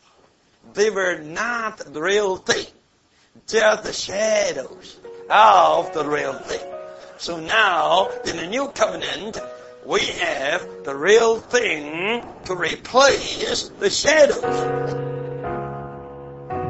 They 0.75 0.91
were 0.91 1.19
not 1.19 1.79
the 1.79 2.01
real 2.01 2.37
thing, 2.37 2.67
just 3.47 3.85
the 3.85 3.93
shadows 3.93 4.99
of 5.29 5.93
the 5.95 6.05
real 6.05 6.35
thing. 6.35 6.67
So 7.19 7.39
now, 7.39 8.09
in 8.25 8.37
the 8.37 8.47
new 8.47 8.69
covenant, 8.69 9.39
we 9.85 10.01
have 10.01 10.85
the 10.85 10.95
real 10.95 11.39
thing 11.39 12.25
to 12.45 12.55
replace 12.55 13.69
the 13.79 13.91
shadows. 13.91 15.11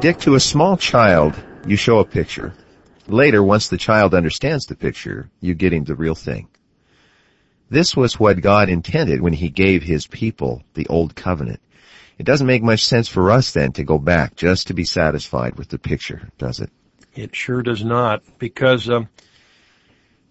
Dick, 0.01 0.17
to 0.19 0.35
a 0.35 0.39
small 0.39 0.77
child, 0.77 1.35
you 1.65 1.75
show 1.75 1.99
a 1.99 2.05
picture. 2.05 2.53
Later, 3.07 3.43
once 3.43 3.69
the 3.69 3.77
child 3.77 4.13
understands 4.13 4.65
the 4.65 4.75
picture, 4.75 5.29
you 5.41 5.53
get 5.53 5.73
him 5.73 5.83
the 5.83 5.95
real 5.95 6.15
thing. 6.15 6.47
This 7.71 7.95
was 7.95 8.19
what 8.19 8.41
God 8.41 8.67
intended 8.67 9.21
when 9.21 9.31
he 9.31 9.47
gave 9.47 9.81
his 9.81 10.05
people 10.05 10.61
the 10.73 10.87
old 10.87 11.15
covenant. 11.15 11.61
It 12.17 12.25
doesn't 12.25 12.45
make 12.45 12.61
much 12.61 12.83
sense 12.83 13.07
for 13.07 13.31
us 13.31 13.53
then 13.53 13.71
to 13.73 13.85
go 13.85 13.97
back 13.97 14.35
just 14.35 14.67
to 14.67 14.73
be 14.73 14.83
satisfied 14.83 15.55
with 15.55 15.69
the 15.69 15.79
picture, 15.79 16.29
does 16.37 16.59
it? 16.59 16.69
It 17.15 17.33
sure 17.33 17.61
does 17.61 17.81
not, 17.81 18.23
because 18.39 18.89
um, 18.89 19.07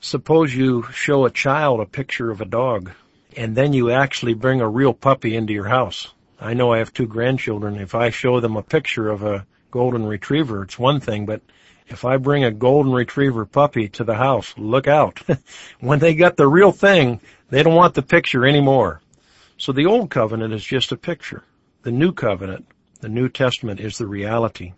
suppose 0.01 0.55
you 0.55 0.83
show 0.93 1.25
a 1.25 1.31
child 1.31 1.81
a 1.81 1.87
picture 1.87 2.31
of 2.31 2.43
a 2.43 2.45
dog, 2.45 2.91
and 3.35 3.57
then 3.57 3.73
you 3.73 3.91
actually 3.91 4.35
bring 4.35 4.61
a 4.61 4.69
real 4.69 4.93
puppy 4.93 5.35
into 5.35 5.55
your 5.55 5.69
house. 5.69 6.13
I 6.39 6.53
know 6.53 6.75
I 6.75 6.79
have 6.79 6.93
two 6.93 7.07
grandchildren. 7.07 7.77
If 7.77 7.95
I 7.95 8.11
show 8.11 8.41
them 8.41 8.59
a 8.59 8.63
picture 8.63 9.09
of 9.09 9.23
a 9.23 9.47
golden 9.71 10.05
retriever, 10.05 10.65
it's 10.65 10.79
one 10.79 11.01
thing, 11.01 11.25
but 11.25 11.41
if 11.91 12.05
I 12.05 12.17
bring 12.17 12.45
a 12.45 12.51
golden 12.51 12.93
retriever 12.93 13.45
puppy 13.45 13.89
to 13.91 14.05
the 14.05 14.15
house, 14.15 14.55
look 14.57 14.87
out. 14.87 15.21
when 15.81 15.99
they 15.99 16.15
got 16.15 16.37
the 16.37 16.47
real 16.47 16.73
thing, 16.73 17.21
they 17.49 17.63
don't 17.63 17.75
want 17.75 17.95
the 17.95 18.03
picture 18.03 18.47
anymore. 18.47 19.03
So 19.59 19.73
the 19.73 19.87
old 19.87 20.11
covenant 20.11 20.55
is 20.55 20.65
just 20.65 20.93
a 20.93 20.97
picture. 20.97 21.45
The 21.83 21.91
new 21.91 22.13
covenant, 22.13 22.67
the 23.01 23.09
New 23.09 23.29
Testament 23.29 23.81
is 23.81 23.99
the 23.99 24.07
reality. 24.07 24.73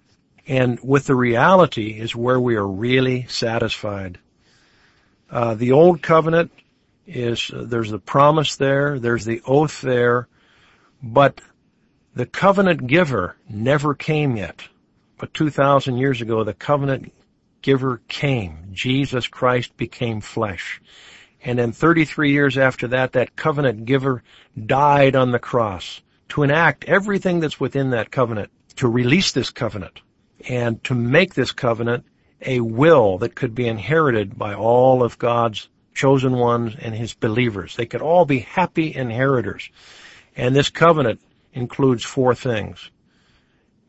And 0.47 0.79
with 0.83 1.07
the 1.07 1.15
reality 1.15 2.01
is 2.01 2.17
where 2.17 2.41
we 2.41 2.57
are 2.57 2.67
really 2.67 3.27
satisfied. 3.27 4.19
Uh, 5.31 5.55
the 5.55 5.73
old 5.73 6.03
covenant 6.03 6.51
is, 7.07 7.51
uh, 7.55 7.65
there's 7.67 7.91
the 7.91 7.99
promise 7.99 8.57
there, 8.57 8.99
there's 8.99 9.25
the 9.25 9.41
oath 9.47 9.81
there, 9.81 10.29
but 11.03 11.41
the 12.15 12.27
covenant 12.27 12.87
giver 12.87 13.37
never 13.49 13.95
came 13.95 14.37
yet. 14.37 14.63
But 15.23 15.35
2,000 15.35 15.99
years 15.99 16.21
ago, 16.21 16.43
the 16.43 16.53
covenant 16.53 17.13
giver 17.63 18.01
came. 18.09 18.71
Jesus 18.73 19.29
Christ 19.29 19.77
became 19.77 20.21
flesh. 20.21 20.83
And 21.45 21.61
then 21.61 21.71
33 21.71 22.33
years 22.33 22.59
after 22.59 22.89
that, 22.89 23.13
that 23.13 23.37
covenant 23.37 23.85
giver 23.85 24.25
died 24.67 25.15
on 25.15 25.31
the 25.31 25.39
cross 25.39 26.03
to 26.31 26.43
enact 26.43 26.87
everything 26.87 27.39
that's 27.39 27.61
within 27.61 27.91
that 27.91 28.11
covenant, 28.11 28.51
to 28.75 28.89
release 28.89 29.31
this 29.31 29.51
covenant, 29.51 30.01
and 30.49 30.83
to 30.83 30.95
make 30.97 31.35
this 31.35 31.53
covenant 31.53 32.05
a 32.45 32.59
will 32.59 33.19
that 33.19 33.37
could 33.37 33.55
be 33.55 33.69
inherited 33.69 34.37
by 34.37 34.55
all 34.55 35.05
of 35.05 35.21
God's 35.21 35.69
chosen 35.95 36.33
ones 36.33 36.75
and 36.77 36.97
his 36.97 37.15
believers. 37.15 37.77
They 37.77 37.87
could 37.87 38.03
all 38.03 38.25
be 38.25 38.41
happy 38.41 38.93
inheritors. 38.93 39.71
And 40.35 40.57
this 40.57 40.69
covenant 40.69 41.21
includes 41.53 42.05
four 42.05 42.35
things. 42.35 42.91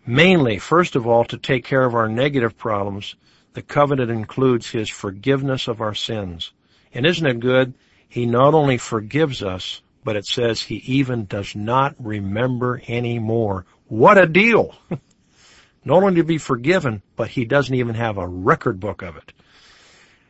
Mainly, 0.06 0.60
first 0.60 0.98
of 0.98 1.08
all, 1.08 1.24
to 1.24 1.38
take 1.38 1.64
care 1.64 1.86
of 1.86 1.96
our 1.96 2.10
negative 2.10 2.58
problems, 2.58 3.16
the 3.54 3.62
covenant 3.62 4.12
includes 4.12 4.70
His 4.70 4.90
forgiveness 4.90 5.70
of 5.70 5.80
our 5.80 5.96
sins. 5.96 6.52
And 6.94 7.06
isn't 7.06 7.26
it 7.26 7.40
good? 7.40 7.74
He 8.10 8.26
not 8.26 8.54
only 8.54 8.78
forgives 8.78 9.42
us, 9.42 9.82
but 10.04 10.18
it 10.18 10.26
says 10.26 10.62
He 10.62 10.76
even 10.76 11.24
does 11.24 11.56
not 11.56 11.96
remember 12.00 12.82
anymore. 12.90 13.66
What 13.88 14.18
a 14.18 14.28
deal! 14.28 14.76
not 15.86 16.04
only 16.04 16.16
to 16.16 16.24
be 16.26 16.38
forgiven, 16.38 17.02
but 17.16 17.30
He 17.30 17.46
doesn't 17.46 17.76
even 17.76 17.96
have 17.96 18.18
a 18.18 18.28
record 18.28 18.82
book 18.82 19.04
of 19.04 19.16
it. 19.16 19.32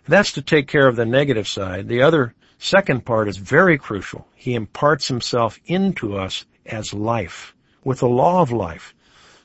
That's 0.07 0.33
to 0.33 0.43
take 0.43 0.67
care 0.67 0.87
of 0.87 0.97
the 0.97 1.05
negative 1.05 1.47
side. 1.47 1.87
The 1.87 2.03
other 2.03 2.35
second 2.59 3.05
part 3.05 3.27
is 3.27 3.37
very 3.37 3.79
crucial. 3.79 4.27
He 4.35 4.53
imparts 4.53 5.07
Himself 5.07 5.59
into 5.65 6.15
us 6.15 6.45
as 6.63 6.93
life, 6.93 7.55
with 7.83 8.01
the 8.01 8.07
law 8.07 8.43
of 8.43 8.51
life 8.51 8.93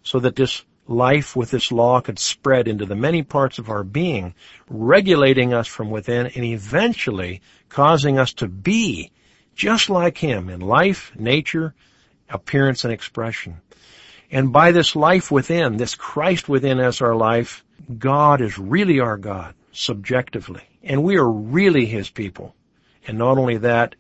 so 0.09 0.19
that 0.19 0.37
this 0.37 0.65
life 0.87 1.37
with 1.37 1.51
this 1.51 1.71
law 1.71 2.01
could 2.01 2.19
spread 2.19 2.67
into 2.67 2.87
the 2.87 2.97
many 2.97 3.23
parts 3.23 3.59
of 3.59 3.69
our 3.69 3.85
being, 3.85 4.35
regulating 4.71 5.53
us 5.53 5.67
from 5.67 5.91
within 5.91 6.29
and 6.29 6.45
eventually 6.47 7.43
causing 7.69 8.19
us 8.19 8.33
to 8.33 8.49
be 8.49 9.13
just 9.55 9.91
like 9.91 10.17
Him 10.17 10.49
in 10.49 10.61
life, 10.61 11.13
nature, 11.15 11.75
appearance, 12.31 12.85
and 12.85 12.93
expression. 12.93 13.61
And 14.31 14.51
by 14.51 14.73
this 14.73 14.97
life 14.97 15.31
within, 15.31 15.77
this 15.77 15.95
Christ 15.95 16.49
within 16.49 16.81
as 16.81 17.03
our 17.03 17.15
life, 17.15 17.63
God 17.99 18.41
is 18.41 18.59
really 18.59 19.01
our 19.01 19.19
God, 19.19 19.55
subjectively. 19.73 20.63
And 20.83 21.05
we 21.05 21.19
are 21.19 21.31
really 21.31 21.85
His 21.85 22.09
people. 22.09 22.55
And 23.07 23.19
not 23.19 23.37
only 23.37 23.59
that, 23.59 23.95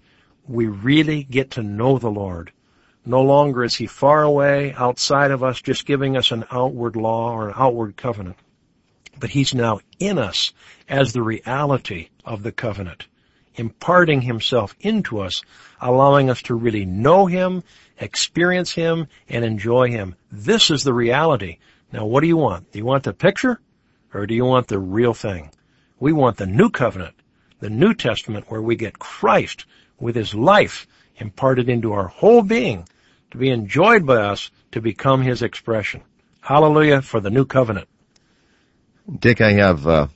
we 0.46 0.68
really 0.68 1.22
get 1.24 1.50
to 1.52 1.62
know 1.62 1.98
the 1.98 2.10
Lord. 2.10 2.50
No 3.06 3.22
longer 3.22 3.64
is 3.64 3.76
he 3.76 3.86
far 3.86 4.22
away 4.22 4.74
outside 4.74 5.30
of 5.30 5.42
us, 5.42 5.62
just 5.62 5.86
giving 5.86 6.16
us 6.16 6.30
an 6.30 6.44
outward 6.50 6.96
law 6.96 7.32
or 7.32 7.48
an 7.48 7.54
outward 7.56 7.96
covenant. 7.96 8.36
But 9.18 9.30
he's 9.30 9.54
now 9.54 9.80
in 9.98 10.18
us 10.18 10.52
as 10.88 11.12
the 11.12 11.22
reality 11.22 12.08
of 12.24 12.42
the 12.42 12.52
covenant, 12.52 13.06
imparting 13.54 14.22
himself 14.22 14.76
into 14.80 15.20
us, 15.20 15.42
allowing 15.80 16.30
us 16.30 16.42
to 16.42 16.54
really 16.54 16.84
know 16.84 17.26
him, 17.26 17.64
experience 17.98 18.72
him, 18.72 19.08
and 19.28 19.44
enjoy 19.44 19.90
him. 19.90 20.14
This 20.30 20.70
is 20.70 20.84
the 20.84 20.94
reality. 20.94 21.58
Now 21.92 22.04
what 22.04 22.20
do 22.20 22.26
you 22.26 22.36
want? 22.36 22.70
Do 22.72 22.78
you 22.78 22.84
want 22.84 23.04
the 23.04 23.12
picture 23.12 23.60
or 24.12 24.26
do 24.26 24.34
you 24.34 24.44
want 24.44 24.68
the 24.68 24.78
real 24.78 25.14
thing? 25.14 25.50
We 25.98 26.12
want 26.12 26.36
the 26.36 26.46
new 26.46 26.70
covenant, 26.70 27.14
the 27.60 27.70
New 27.70 27.94
Testament 27.94 28.46
where 28.48 28.62
we 28.62 28.76
get 28.76 28.98
Christ 28.98 29.64
with 29.98 30.14
his 30.14 30.34
life 30.34 30.86
imparted 31.18 31.68
into 31.68 31.92
our 31.92 32.08
whole 32.08 32.42
being 32.42 32.86
to 33.30 33.38
be 33.38 33.50
enjoyed 33.50 34.06
by 34.06 34.16
us 34.16 34.50
to 34.72 34.80
become 34.80 35.22
His 35.22 35.42
expression. 35.42 36.02
Hallelujah 36.40 37.02
for 37.02 37.20
the 37.20 37.30
new 37.30 37.44
covenant. 37.44 37.88
Dick, 39.18 39.40
I 39.40 39.52
have 39.52 39.86
uh, 39.86 40.08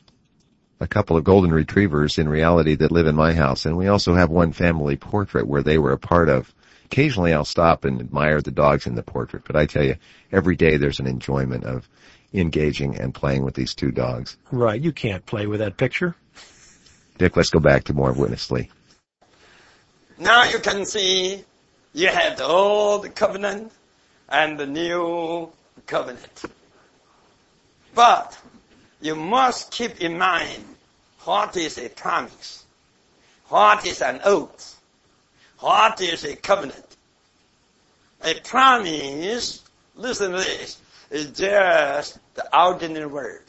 a 0.81 0.87
couple 0.87 1.17
of 1.17 1.25
golden 1.25 1.53
retrievers 1.53 2.19
in 2.19 2.29
reality 2.29 2.75
that 2.77 2.93
live 2.93 3.07
in 3.07 3.15
my 3.15 3.33
house, 3.33 3.67
and 3.67 3.77
we 3.77 3.89
also 3.89 4.15
have 4.15 4.31
one 4.31 4.53
family 4.53 4.97
portrait 4.97 5.47
where 5.47 5.63
they 5.63 5.79
were 5.79 5.93
a 5.93 5.99
part 5.99 6.29
of. 6.29 6.53
Occasionally 6.87 7.33
I'll 7.33 7.47
stop 7.47 7.85
and 7.85 8.01
admire 8.01 8.43
the 8.43 8.51
dogs 8.51 8.87
in 8.87 8.95
the 8.95 9.03
portrait, 9.03 9.45
but 9.47 9.57
I 9.57 9.65
tell 9.65 9.85
you, 9.85 9.97
every 10.31 10.57
day 10.57 10.77
there's 10.77 11.01
an 11.01 11.07
enjoyment 11.07 11.65
of 11.65 11.89
engaging 12.35 12.97
and 12.97 13.15
playing 13.15 13.45
with 13.45 13.55
these 13.55 13.75
two 13.75 13.91
dogs. 13.91 14.37
Right, 14.51 14.81
you 14.81 14.93
can't 14.93 15.25
play 15.25 15.47
with 15.47 15.61
that 15.61 15.77
picture. 15.77 16.17
Dick, 17.17 17.37
let's 17.37 17.51
go 17.51 17.61
back 17.61 17.85
to 17.85 17.95
more 17.95 18.13
Witness 18.13 18.51
Lee. 18.51 18.71
Now 20.23 20.45
you 20.45 20.61
can 20.61 20.85
see 20.87 21.43
you 21.93 22.07
have 22.07 22.37
the 22.37 22.45
old 22.45 23.13
covenant 23.17 23.73
and 24.29 24.57
the 24.57 24.67
new 24.67 25.51
covenant. 25.87 26.45
But 27.93 28.39
you 29.01 29.17
must 29.17 29.73
keep 29.73 30.01
in 30.01 30.17
mind 30.17 30.65
what 31.25 31.57
is 31.57 31.77
a 31.77 31.89
promise, 31.89 32.65
what 33.49 33.85
is 33.85 34.01
an 34.01 34.21
oath, 34.25 34.81
what 35.59 36.01
is 36.01 36.25
a 36.25 36.37
covenant. 36.37 36.97
A 38.25 38.35
promise, 38.45 39.61
listen 39.97 40.31
to 40.31 40.37
this, 40.37 40.79
is 41.11 41.33
just 41.33 42.21
the 42.35 42.57
ordinary 42.57 43.07
word 43.07 43.43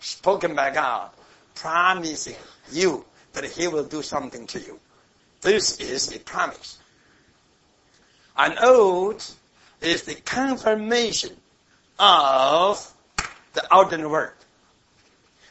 spoken 0.00 0.56
by 0.56 0.70
God, 0.70 1.10
promising 1.54 2.34
you 2.72 3.04
that 3.32 3.44
He 3.44 3.68
will 3.68 3.84
do 3.84 4.02
something 4.02 4.44
to 4.48 4.58
you. 4.58 4.80
This 5.44 5.76
is 5.78 6.10
a 6.16 6.18
promise. 6.20 6.78
An 8.34 8.56
oath 8.62 9.38
is 9.82 10.04
the 10.04 10.14
confirmation 10.14 11.36
of 11.98 12.90
the 13.52 13.76
ordinary 13.76 14.08
word. 14.08 14.32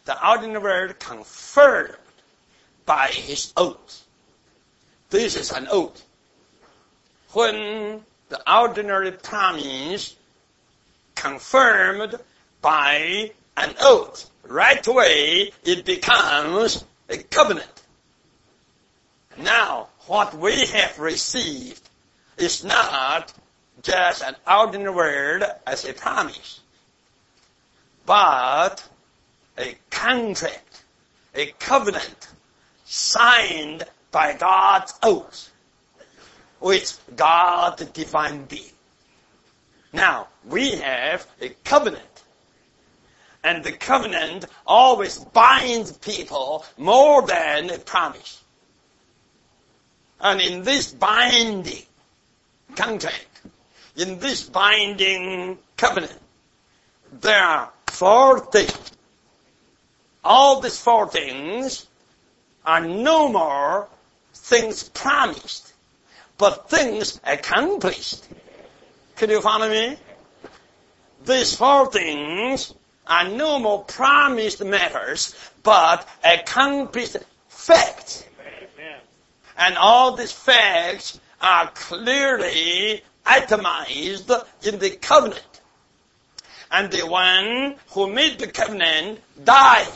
The 0.05 0.27
ordinary 0.27 0.63
word 0.63 0.99
confirmed 0.99 1.93
by 2.87 3.09
his 3.09 3.53
oath. 3.55 4.03
This 5.11 5.35
is 5.35 5.51
an 5.51 5.67
oath. 5.69 6.03
When 7.33 8.01
the 8.29 8.51
ordinary 8.51 9.11
promise 9.11 10.15
confirmed 11.13 12.15
by 12.63 13.29
an 13.57 13.75
oath, 13.79 14.27
right 14.41 14.85
away 14.87 15.51
it 15.63 15.85
becomes 15.85 16.83
a 17.09 17.17
covenant. 17.17 17.82
Now, 19.37 19.89
what 20.07 20.37
we 20.37 20.65
have 20.67 20.99
received 20.99 21.89
is 22.37 22.63
not 22.63 23.33
just 23.81 24.23
an 24.23 24.35
ordinary 24.47 24.93
word 24.93 25.43
as 25.65 25.85
a 25.85 25.93
promise, 25.93 26.61
but 28.05 28.87
a 29.57 29.75
contract, 29.89 30.83
a 31.35 31.47
covenant 31.59 32.27
signed 32.85 33.83
by 34.11 34.33
God's 34.33 34.93
oath 35.01 35.51
with 36.59 36.99
God 37.15 37.91
divine 37.93 38.45
being. 38.45 38.71
Now, 39.91 40.27
we 40.45 40.71
have 40.71 41.27
a 41.41 41.49
covenant. 41.63 42.23
And 43.43 43.63
the 43.63 43.73
covenant 43.73 44.45
always 44.65 45.17
binds 45.17 45.91
people 45.97 46.65
more 46.77 47.25
than 47.27 47.69
a 47.69 47.77
promise. 47.77 48.42
And 50.23 50.39
in 50.39 50.63
this 50.63 50.93
binding 50.93 51.83
contract, 52.77 53.27
in 53.97 54.19
this 54.19 54.43
binding 54.43 55.59
covenant, 55.75 56.17
there 57.11 57.43
are 57.43 57.69
four 57.87 58.39
things. 58.39 58.91
All 60.23 60.61
these 60.61 60.79
four 60.79 61.09
things 61.09 61.87
are 62.65 62.79
no 62.79 63.27
more 63.27 63.89
things 64.33 64.87
promised, 64.87 65.73
but 66.37 66.69
things 66.69 67.19
accomplished. 67.25 68.23
Can 69.17 69.29
you 69.29 69.41
follow 69.41 69.69
me? 69.69 69.97
These 71.25 71.57
four 71.57 71.91
things 71.91 72.73
are 73.07 73.27
no 73.27 73.59
more 73.59 73.83
promised 73.83 74.63
matters, 74.63 75.35
but 75.63 76.07
accomplished 76.23 77.17
facts. 77.49 78.23
And 79.57 79.77
all 79.77 80.15
these 80.15 80.31
facts 80.31 81.19
are 81.41 81.69
clearly 81.71 83.03
itemized 83.25 84.31
in 84.63 84.79
the 84.79 84.91
covenant. 84.91 85.61
And 86.71 86.91
the 86.91 87.05
one 87.05 87.75
who 87.91 88.11
made 88.11 88.39
the 88.39 88.47
covenant 88.47 89.19
died. 89.43 89.87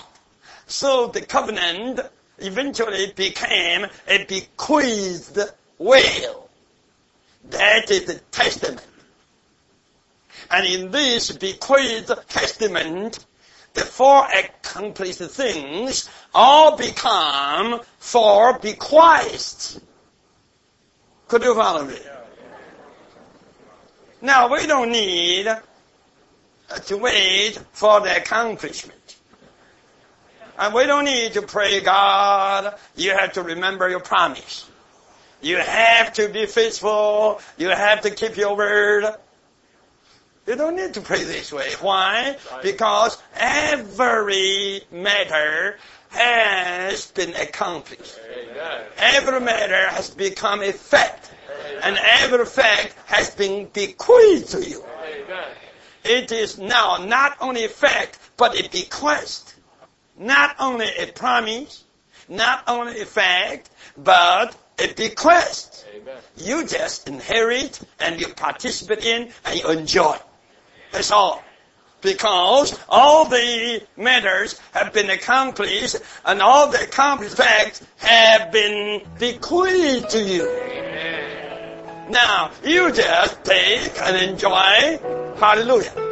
So 0.67 1.08
the 1.08 1.22
covenant 1.22 2.02
eventually 2.39 3.12
became 3.15 3.88
a 4.08 4.26
bequeathed 4.26 5.39
will. 5.80 6.50
That 7.50 7.89
is 7.89 8.06
the 8.06 8.15
testament. 8.32 8.86
And 10.52 10.67
in 10.67 10.91
this 10.91 11.32
bequeathed 11.32 12.12
testament, 12.30 13.26
the 13.78 13.86
four 13.86 14.26
accomplished 14.26 15.20
things 15.20 16.10
all 16.34 16.76
become 16.76 17.80
four 18.00 18.58
bequests. 18.58 19.80
Could 21.28 21.44
you 21.44 21.54
follow 21.54 21.86
me? 21.86 22.00
Now 24.22 24.52
we 24.52 24.66
don't 24.66 24.92
need 24.92 25.48
uh, 25.48 25.60
to 26.88 26.98
wait 26.98 27.60
for 27.72 28.02
the 28.02 28.18
accomplishment. 28.18 29.16
And 30.58 30.74
we 30.74 30.88
don't 30.88 31.06
need 31.06 31.34
to 31.34 31.44
pray, 31.44 31.82
God, 31.82 32.74
you 32.96 33.12
have 33.12 33.34
to 33.34 33.44
remember 33.44 33.88
your 33.88 34.00
promise. 34.00 34.68
You 35.40 35.58
have 35.58 36.13
to 36.13 36.30
be 36.30 36.48
faithful. 36.48 37.40
You 37.58 37.70
have 37.70 38.02
to 38.02 38.10
keep 38.10 38.38
your 38.38 38.56
word. 38.58 39.06
You 40.48 40.56
don't 40.56 40.78
need 40.78 40.94
to 40.94 41.02
pray 41.02 41.26
this 41.26 41.52
way. 41.52 41.72
Why? 41.82 42.38
Because 42.64 43.22
every 43.36 44.82
matter 44.92 45.78
has 46.12 47.12
been 47.12 47.36
accomplished. 47.36 48.18
Every 48.98 49.42
matter 49.42 49.90
has 49.90 50.10
become 50.10 50.62
a 50.62 50.72
fact. 50.72 51.32
And 51.84 51.98
every 52.02 52.46
fact 52.46 52.96
has 53.08 53.36
been 53.36 53.68
bequeathed 53.74 54.50
to 54.52 54.64
you. 54.64 54.86
It 56.06 56.32
is 56.32 56.58
now 56.58 56.96
not 57.06 57.36
only 57.42 57.66
a 57.66 57.70
fact, 57.70 58.18
but 58.38 58.58
a 58.58 58.70
bequest. 58.70 59.54
Not 60.18 60.56
only 60.60 60.88
a 60.98 61.08
promise, 61.12 61.84
not 62.30 62.64
only 62.68 63.02
a 63.02 63.06
fact, 63.06 63.70
but 63.98 64.56
a 64.80 64.94
bequest. 64.94 65.86
You 66.38 66.66
just 66.66 67.10
inherit 67.10 67.82
and 68.00 68.18
you 68.22 68.30
participate 68.30 69.06
in 69.06 69.30
and 69.44 69.60
you 69.60 69.70
enjoy. 69.72 70.18
That's 70.91 71.12
all. 71.12 71.43
Because 72.02 72.78
all 72.88 73.26
the 73.26 73.82
matters 73.97 74.60
have 74.73 74.93
been 74.93 75.10
accomplished 75.10 75.97
and 76.26 76.41
all 76.41 76.69
the 76.69 76.82
accomplished 76.84 77.38
facts 77.38 77.86
have 77.97 78.52
been 78.52 79.02
bequeathed 79.17 80.10
to 80.12 80.21
you. 80.21 80.45
Now, 82.10 82.52
you 82.63 82.91
just 82.93 83.43
take 83.43 84.00
and 84.02 84.15
enjoy. 84.15 85.00
Hallelujah. 85.38 86.08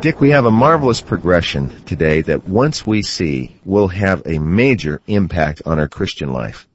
Dick, 0.00 0.20
we 0.20 0.30
have 0.30 0.46
a 0.46 0.50
marvelous 0.50 1.00
progression 1.00 1.84
today 1.84 2.22
that 2.22 2.48
once 2.48 2.84
we 2.84 3.02
see 3.02 3.54
will 3.64 3.86
have 3.86 4.22
a 4.26 4.38
major 4.38 5.00
impact 5.06 5.62
on 5.64 5.78
our 5.78 5.86
Christian 5.86 6.32
life. 6.32 6.66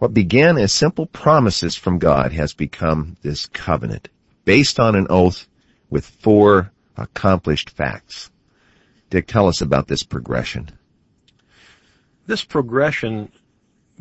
What 0.00 0.14
began 0.14 0.56
as 0.56 0.72
simple 0.72 1.04
promises 1.04 1.76
from 1.76 1.98
God 1.98 2.32
has 2.32 2.54
become 2.54 3.18
this 3.20 3.44
covenant 3.44 4.08
based 4.46 4.80
on 4.80 4.94
an 4.94 5.06
oath 5.10 5.46
with 5.90 6.06
four 6.06 6.72
accomplished 6.96 7.68
facts. 7.68 8.30
Dick, 9.10 9.26
tell 9.26 9.46
us 9.46 9.60
about 9.60 9.88
this 9.88 10.02
progression. 10.02 10.70
This 12.26 12.42
progression 12.42 13.30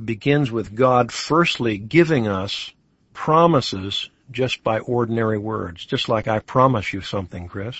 begins 0.01 0.49
with 0.49 0.73
God 0.73 1.11
firstly 1.11 1.77
giving 1.77 2.29
us 2.29 2.71
promises 3.11 4.09
just 4.31 4.63
by 4.63 4.79
ordinary 4.79 5.37
words, 5.37 5.85
just 5.85 6.07
like 6.07 6.29
I 6.29 6.39
promise 6.39 6.93
you 6.93 7.01
something, 7.01 7.49
Chris. 7.49 7.75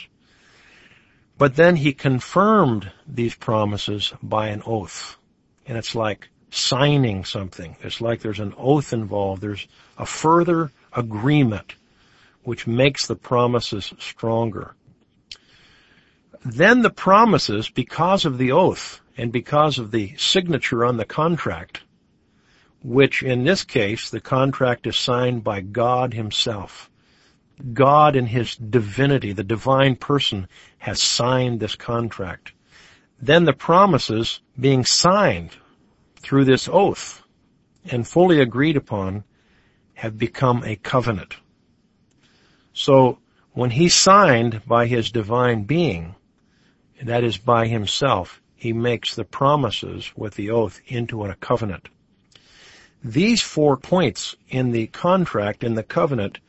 But 1.37 1.55
then 1.55 1.77
he 1.77 1.93
confirmed 1.93 2.91
these 3.07 3.35
promises 3.35 4.11
by 4.21 4.49
an 4.49 4.61
oath. 4.65 5.15
And 5.65 5.77
it's 5.77 5.95
like 5.95 6.27
signing 6.49 7.25
something. 7.25 7.75
It's 7.81 8.01
like 8.01 8.21
there's 8.21 8.39
an 8.39 8.53
oath 8.57 8.93
involved. 8.93 9.41
There's 9.41 9.67
a 9.97 10.05
further 10.05 10.71
agreement 10.93 11.75
which 12.43 12.67
makes 12.67 13.07
the 13.07 13.15
promises 13.15 13.93
stronger. 13.99 14.75
Then 16.43 16.81
the 16.81 16.89
promises, 16.89 17.69
because 17.69 18.25
of 18.25 18.37
the 18.37 18.51
oath 18.51 19.01
and 19.17 19.31
because 19.31 19.77
of 19.77 19.91
the 19.91 20.15
signature 20.17 20.85
on 20.85 20.97
the 20.97 21.05
contract, 21.05 21.81
which 22.81 23.21
in 23.23 23.43
this 23.43 23.63
case 23.63 24.09
the 24.09 24.21
contract 24.21 24.87
is 24.87 24.97
signed 24.97 25.43
by 25.43 25.61
God 25.61 26.13
himself. 26.13 26.89
God 27.73 28.15
in 28.15 28.25
his 28.25 28.55
divinity, 28.55 29.33
the 29.33 29.43
divine 29.43 29.97
person, 29.97 30.47
has 30.77 31.01
signed 31.01 31.59
this 31.59 31.75
contract. 31.75 32.53
Then 33.21 33.43
the 33.43 33.53
promises 33.53 34.39
being 34.57 34.85
signed 34.85 35.51
through 36.19 36.45
this 36.45 36.69
oath 36.71 37.23
and 37.89 38.07
fully 38.07 38.39
agreed 38.39 38.77
upon 38.77 39.23
have 39.93 40.17
become 40.17 40.63
a 40.63 40.75
covenant. 40.77 41.35
So 42.73 43.19
when 43.53 43.71
he 43.71 43.89
signed 43.89 44.61
by 44.65 44.87
his 44.87 45.11
divine 45.11 45.63
being, 45.63 46.15
that 47.01 47.23
is 47.23 47.37
by 47.37 47.67
himself, 47.67 48.41
he 48.55 48.73
makes 48.73 49.15
the 49.15 49.25
promises 49.25 50.11
with 50.15 50.35
the 50.35 50.49
oath 50.49 50.79
into 50.87 51.23
a 51.23 51.35
covenant. 51.35 51.89
These 53.03 53.41
four 53.41 53.77
points 53.77 54.35
in 54.49 54.71
the 54.71 54.87
contract, 54.87 55.63
in 55.63 55.75
the 55.75 55.83
covenant, 55.83 56.39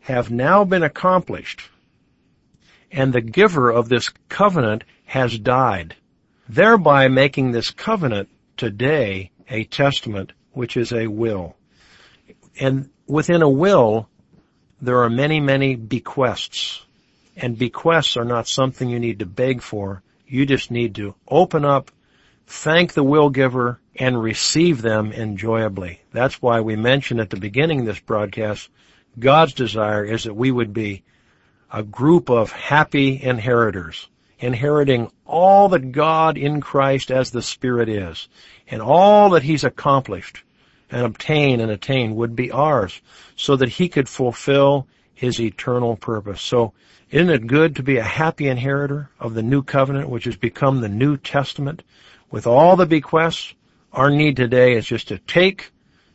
have 0.00 0.30
now 0.30 0.64
been 0.64 0.82
accomplished. 0.82 1.62
And 2.90 3.12
the 3.12 3.20
giver 3.20 3.70
of 3.70 3.88
this 3.88 4.10
covenant 4.28 4.82
has 5.04 5.38
died, 5.38 5.94
thereby 6.48 7.08
making 7.08 7.52
this 7.52 7.70
covenant 7.70 8.28
today 8.58 9.30
a 9.48 9.64
testament, 9.64 10.32
which 10.52 10.76
is 10.76 10.92
a 10.92 11.06
will. 11.06 11.56
And 12.60 12.90
within 13.06 13.40
a 13.40 13.48
will, 13.48 14.08
there 14.82 15.02
are 15.02 15.10
many, 15.10 15.40
many 15.40 15.76
bequests. 15.76 16.84
And 17.36 17.56
bequests 17.56 18.16
are 18.16 18.24
not 18.24 18.48
something 18.48 18.88
you 18.88 18.98
need 18.98 19.20
to 19.20 19.26
beg 19.26 19.62
for. 19.62 20.02
You 20.26 20.44
just 20.44 20.70
need 20.70 20.96
to 20.96 21.14
open 21.26 21.64
up, 21.64 21.90
thank 22.46 22.92
the 22.92 23.04
will 23.04 23.30
giver, 23.30 23.80
and 23.96 24.20
receive 24.22 24.82
them 24.82 25.12
enjoyably. 25.12 26.02
That's 26.12 26.42
why 26.42 26.60
we 26.60 26.76
mentioned 26.76 27.20
at 27.20 27.30
the 27.30 27.40
beginning 27.40 27.80
of 27.80 27.86
this 27.86 28.00
broadcast, 28.00 28.68
God's 29.18 29.54
desire 29.54 30.04
is 30.04 30.24
that 30.24 30.34
we 30.34 30.50
would 30.50 30.72
be 30.72 31.02
a 31.72 31.82
group 31.82 32.30
of 32.30 32.52
happy 32.52 33.20
inheritors 33.22 34.08
inheriting 34.38 35.10
all 35.26 35.68
that 35.70 35.92
God 35.92 36.38
in 36.38 36.60
Christ 36.60 37.10
as 37.10 37.30
the 37.30 37.42
Spirit 37.42 37.88
is, 37.88 38.28
and 38.68 38.80
all 38.80 39.30
that 39.30 39.42
He's 39.42 39.64
accomplished 39.64 40.42
and 40.90 41.04
obtained 41.04 41.60
and 41.60 41.70
attained 41.70 42.16
would 42.16 42.34
be 42.34 42.50
ours, 42.50 43.00
so 43.36 43.56
that 43.56 43.68
He 43.68 43.88
could 43.88 44.08
fulfill 44.08 44.86
his 45.18 45.40
eternal 45.40 45.96
purpose. 45.96 46.40
So 46.40 46.72
isn't 47.10 47.28
it 47.28 47.48
good 47.48 47.74
to 47.76 47.82
be 47.82 47.96
a 47.96 48.04
happy 48.04 48.46
inheritor 48.46 49.10
of 49.18 49.34
the 49.34 49.42
new 49.42 49.64
covenant, 49.64 50.08
which 50.08 50.24
has 50.24 50.36
become 50.36 50.80
the 50.80 50.88
New 50.88 51.16
Testament 51.16 51.82
with 52.30 52.46
all 52.46 52.76
the 52.76 52.86
bequests? 52.86 53.52
Our 53.92 54.10
need 54.10 54.36
today 54.36 54.74
is 54.74 54.86
just 54.86 55.08
to 55.08 55.18
take, 55.18 55.72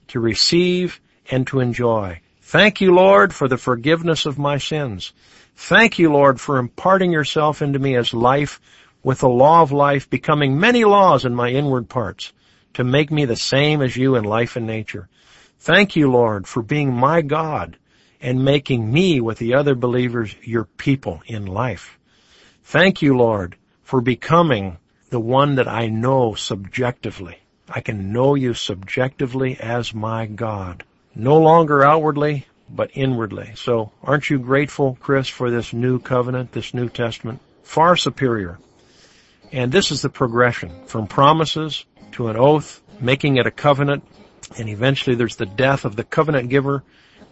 to 0.08 0.22
receive, 0.22 1.02
and 1.30 1.46
to 1.48 1.60
enjoy. 1.60 2.22
Thank 2.42 2.80
you, 2.80 2.94
Lord, 2.94 3.34
for 3.34 3.50
the 3.50 3.58
forgiveness 3.58 4.26
of 4.26 4.38
my 4.38 4.58
sins. 4.58 5.12
Thank 5.56 6.00
you, 6.00 6.12
Lord, 6.12 6.42
for 6.42 6.58
imparting 6.58 7.12
yourself 7.12 7.62
into 7.62 7.80
me 7.80 7.96
as 7.96 8.14
life 8.14 8.60
with 9.04 9.20
the 9.20 9.30
law 9.30 9.62
of 9.62 9.72
life 9.72 10.10
becoming 10.10 10.60
many 10.60 10.84
laws 10.86 11.26
in 11.26 11.36
my 11.36 11.50
inward 11.50 11.90
parts 11.90 12.34
to 12.74 12.84
make 12.84 13.12
me 13.12 13.26
the 13.26 13.36
same 13.36 13.82
as 13.82 13.96
you 13.96 14.16
in 14.16 14.24
life 14.24 14.56
and 14.56 14.66
nature. 14.66 15.08
Thank 15.60 15.96
you, 15.96 16.12
Lord, 16.12 16.48
for 16.48 16.62
being 16.62 16.94
my 16.94 17.22
God 17.22 17.78
and 18.20 18.44
making 18.44 18.92
me 18.92 19.22
with 19.22 19.38
the 19.38 19.54
other 19.54 19.76
believers 19.76 20.36
your 20.42 20.64
people 20.64 21.22
in 21.28 21.46
life. 21.46 22.00
Thank 22.64 23.02
you, 23.02 23.16
Lord, 23.16 23.58
for 23.84 24.02
becoming 24.02 24.78
the 25.10 25.20
one 25.20 25.56
that 25.56 25.68
I 25.68 25.88
know 25.88 26.34
subjectively. 26.34 27.38
I 27.70 27.82
can 27.82 28.12
know 28.12 28.36
you 28.36 28.54
subjectively 28.54 29.58
as 29.60 29.94
my 29.94 30.26
God. 30.26 30.84
No 31.14 31.38
longer 31.38 31.84
outwardly, 31.84 32.48
but 32.70 32.92
inwardly. 32.94 33.52
So 33.56 33.92
aren't 34.02 34.30
you 34.30 34.40
grateful, 34.40 34.98
Chris, 35.00 35.28
for 35.28 35.52
this 35.52 35.74
new 35.74 36.00
covenant, 36.00 36.52
this 36.52 36.74
New 36.74 36.90
Testament? 36.90 37.40
Far 37.64 37.96
superior. 37.96 38.60
And 39.52 39.72
this 39.72 39.92
is 39.92 40.02
the 40.02 40.10
progression 40.10 40.86
from 40.86 41.08
promises 41.08 41.86
to 42.14 42.28
an 42.28 42.38
oath, 42.38 42.82
making 43.00 43.38
it 43.38 43.46
a 43.46 43.52
covenant, 43.52 44.04
and 44.58 44.70
eventually 44.70 45.16
there's 45.16 45.36
the 45.36 45.46
death 45.46 45.86
of 45.86 45.96
the 45.96 46.04
covenant 46.04 46.50
giver, 46.50 46.84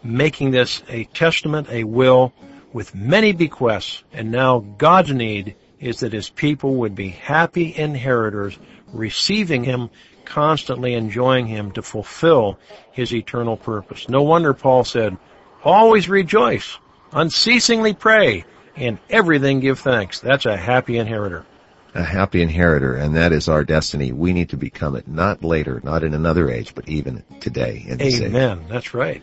making 0.04 0.52
this 0.52 0.82
a 0.88 1.06
testament, 1.06 1.68
a 1.70 1.84
will, 1.84 2.34
with 2.74 2.96
many 2.96 3.32
bequests, 3.32 4.04
and 4.14 4.32
now 4.32 4.60
God's 4.60 5.12
need 5.12 5.56
is 5.80 6.02
that 6.02 6.14
his 6.14 6.30
people 6.30 6.76
would 6.76 6.96
be 6.96 7.10
happy 7.10 7.76
inheritors, 7.76 8.58
receiving 8.94 9.64
him, 9.64 9.90
constantly 10.32 10.94
enjoying 10.94 11.46
him 11.46 11.72
to 11.74 11.82
fulfill 11.82 12.58
his 12.94 13.14
eternal 13.14 13.58
purpose. 13.58 14.08
No 14.08 14.22
wonder 14.24 14.54
Paul 14.54 14.86
said, 14.86 15.18
always 15.62 16.08
rejoice, 16.08 16.78
unceasingly 17.12 17.94
pray, 17.94 18.46
and 18.78 18.98
everything 19.10 19.60
give 19.60 19.80
thanks. 19.80 20.22
That's 20.22 20.46
a 20.46 20.56
happy 20.56 20.98
inheritor. 20.98 21.46
A 21.94 22.04
happy 22.04 22.42
inheritor, 22.42 22.96
and 22.96 23.18
that 23.18 23.34
is 23.34 23.50
our 23.50 23.66
destiny. 23.66 24.14
We 24.14 24.32
need 24.32 24.50
to 24.50 24.58
become 24.58 24.96
it, 24.96 25.06
not 25.06 25.44
later, 25.44 25.82
not 25.84 26.06
in 26.06 26.14
another 26.14 26.50
age, 26.50 26.74
but 26.74 26.88
even 26.88 27.26
today 27.42 27.84
in 27.86 27.98
this 27.98 28.16
age. 28.16 28.22
Amen. 28.22 28.64
That's 28.70 28.94
right 28.94 29.22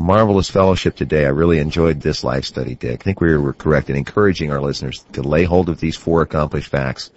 marvelous 0.00 0.48
fellowship 0.48 0.94
today. 0.94 1.24
I 1.24 1.30
really 1.30 1.58
enjoyed 1.58 2.00
this 2.00 2.22
life 2.22 2.44
study, 2.44 2.76
Dick. 2.76 3.00
I 3.00 3.02
think 3.02 3.20
we 3.20 3.36
were 3.36 3.52
correct 3.52 3.90
in 3.90 3.96
encouraging 3.96 4.52
our 4.52 4.60
listeners 4.60 5.04
to 5.14 5.22
lay 5.22 5.42
hold 5.42 5.68
of 5.68 5.80
these 5.80 5.96
four 5.96 6.22
accomplished 6.22 6.68
facts 6.68 7.10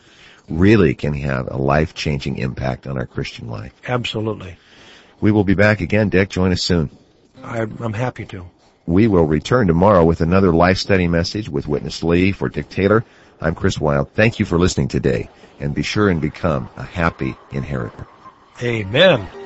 really 0.58 0.94
can 0.94 1.14
have 1.14 1.48
a 1.50 1.58
life-changing 1.58 2.38
impact 2.38 2.88
on 2.88 2.98
our 2.98 3.06
Christian 3.06 3.50
life. 3.50 3.74
Absolutely. 3.88 4.58
We 5.20 5.32
will 5.32 5.44
be 5.44 5.56
back 5.56 5.82
again, 5.82 6.10
Dick. 6.10 6.30
Join 6.30 6.52
us 6.52 6.64
soon. 6.64 6.90
I'm 7.44 7.94
happy 7.94 8.26
to. 8.26 8.46
We 8.86 9.08
will 9.08 9.26
return 9.26 9.68
tomorrow 9.68 10.04
with 10.04 10.22
another 10.22 10.52
life 10.52 10.78
study 10.78 11.08
message 11.08 11.50
with 11.50 11.68
Witness 11.68 12.04
Lee 12.04 12.32
for 12.32 12.50
Dick 12.50 12.70
Taylor. 12.70 13.06
I'm 13.40 13.56
Chris 13.56 13.80
Wild. 13.80 14.12
Thank 14.12 14.40
you 14.40 14.46
for 14.46 14.60
listening 14.60 14.88
today 14.88 15.30
and 15.60 15.74
be 15.74 15.84
sure 15.84 16.10
and 16.10 16.22
become 16.22 16.70
a 16.76 16.84
happy 16.84 17.36
inheritor. 17.52 18.08
Amen. 18.62 19.41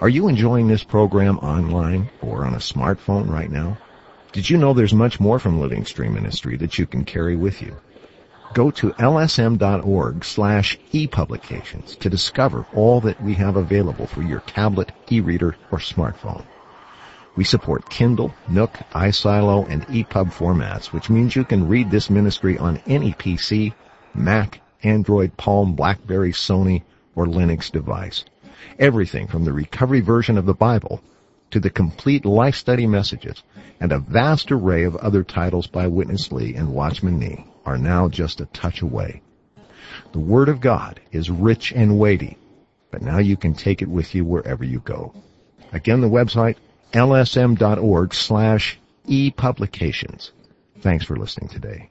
Are 0.00 0.08
you 0.08 0.28
enjoying 0.28 0.66
this 0.66 0.82
program 0.82 1.36
online 1.40 2.08
or 2.22 2.46
on 2.46 2.54
a 2.54 2.58
smartphone 2.58 3.28
right 3.28 3.50
now? 3.50 3.76
Did 4.32 4.48
you 4.48 4.56
know 4.56 4.72
there's 4.72 4.94
much 4.94 5.20
more 5.20 5.38
from 5.38 5.60
Living 5.60 5.84
Stream 5.84 6.14
Ministry 6.14 6.56
that 6.56 6.78
you 6.78 6.86
can 6.86 7.04
carry 7.04 7.36
with 7.36 7.60
you? 7.60 7.76
Go 8.54 8.70
to 8.70 8.92
lsm.org 8.92 10.24
slash 10.24 10.78
epublications 10.94 11.98
to 11.98 12.08
discover 12.08 12.64
all 12.72 13.02
that 13.02 13.22
we 13.22 13.34
have 13.34 13.56
available 13.56 14.06
for 14.06 14.22
your 14.22 14.40
tablet, 14.40 14.90
e-reader, 15.10 15.54
or 15.70 15.78
smartphone. 15.78 16.46
We 17.36 17.44
support 17.44 17.90
Kindle, 17.90 18.32
Nook, 18.48 18.72
iSilo, 18.92 19.68
and 19.68 19.86
EPUB 19.88 20.32
formats, 20.32 20.94
which 20.94 21.10
means 21.10 21.36
you 21.36 21.44
can 21.44 21.68
read 21.68 21.90
this 21.90 22.08
ministry 22.08 22.56
on 22.56 22.80
any 22.86 23.12
PC, 23.12 23.74
Mac, 24.14 24.62
Android, 24.82 25.36
Palm, 25.36 25.74
Blackberry, 25.74 26.32
Sony, 26.32 26.84
or 27.14 27.26
Linux 27.26 27.70
device. 27.70 28.24
Everything 28.78 29.26
from 29.26 29.44
the 29.44 29.52
recovery 29.52 30.00
version 30.00 30.38
of 30.38 30.46
the 30.46 30.54
Bible 30.54 31.02
to 31.50 31.60
the 31.60 31.70
complete 31.70 32.24
life 32.24 32.54
study 32.54 32.86
messages 32.86 33.42
and 33.80 33.92
a 33.92 33.98
vast 33.98 34.52
array 34.52 34.84
of 34.84 34.96
other 34.96 35.24
titles 35.24 35.66
by 35.66 35.86
Witness 35.86 36.30
Lee 36.30 36.54
and 36.54 36.72
Watchman 36.72 37.18
Nee 37.18 37.44
are 37.64 37.78
now 37.78 38.08
just 38.08 38.40
a 38.40 38.46
touch 38.46 38.82
away. 38.82 39.22
The 40.12 40.20
Word 40.20 40.48
of 40.48 40.60
God 40.60 41.00
is 41.12 41.30
rich 41.30 41.72
and 41.72 41.98
weighty, 41.98 42.36
but 42.90 43.02
now 43.02 43.18
you 43.18 43.36
can 43.36 43.54
take 43.54 43.82
it 43.82 43.88
with 43.88 44.14
you 44.14 44.24
wherever 44.24 44.64
you 44.64 44.80
go. 44.80 45.14
Again, 45.72 46.00
the 46.00 46.08
website, 46.08 46.56
lsm.org 46.92 48.14
slash 48.14 48.78
epublications. 49.08 50.30
Thanks 50.80 51.04
for 51.04 51.16
listening 51.16 51.48
today. 51.48 51.88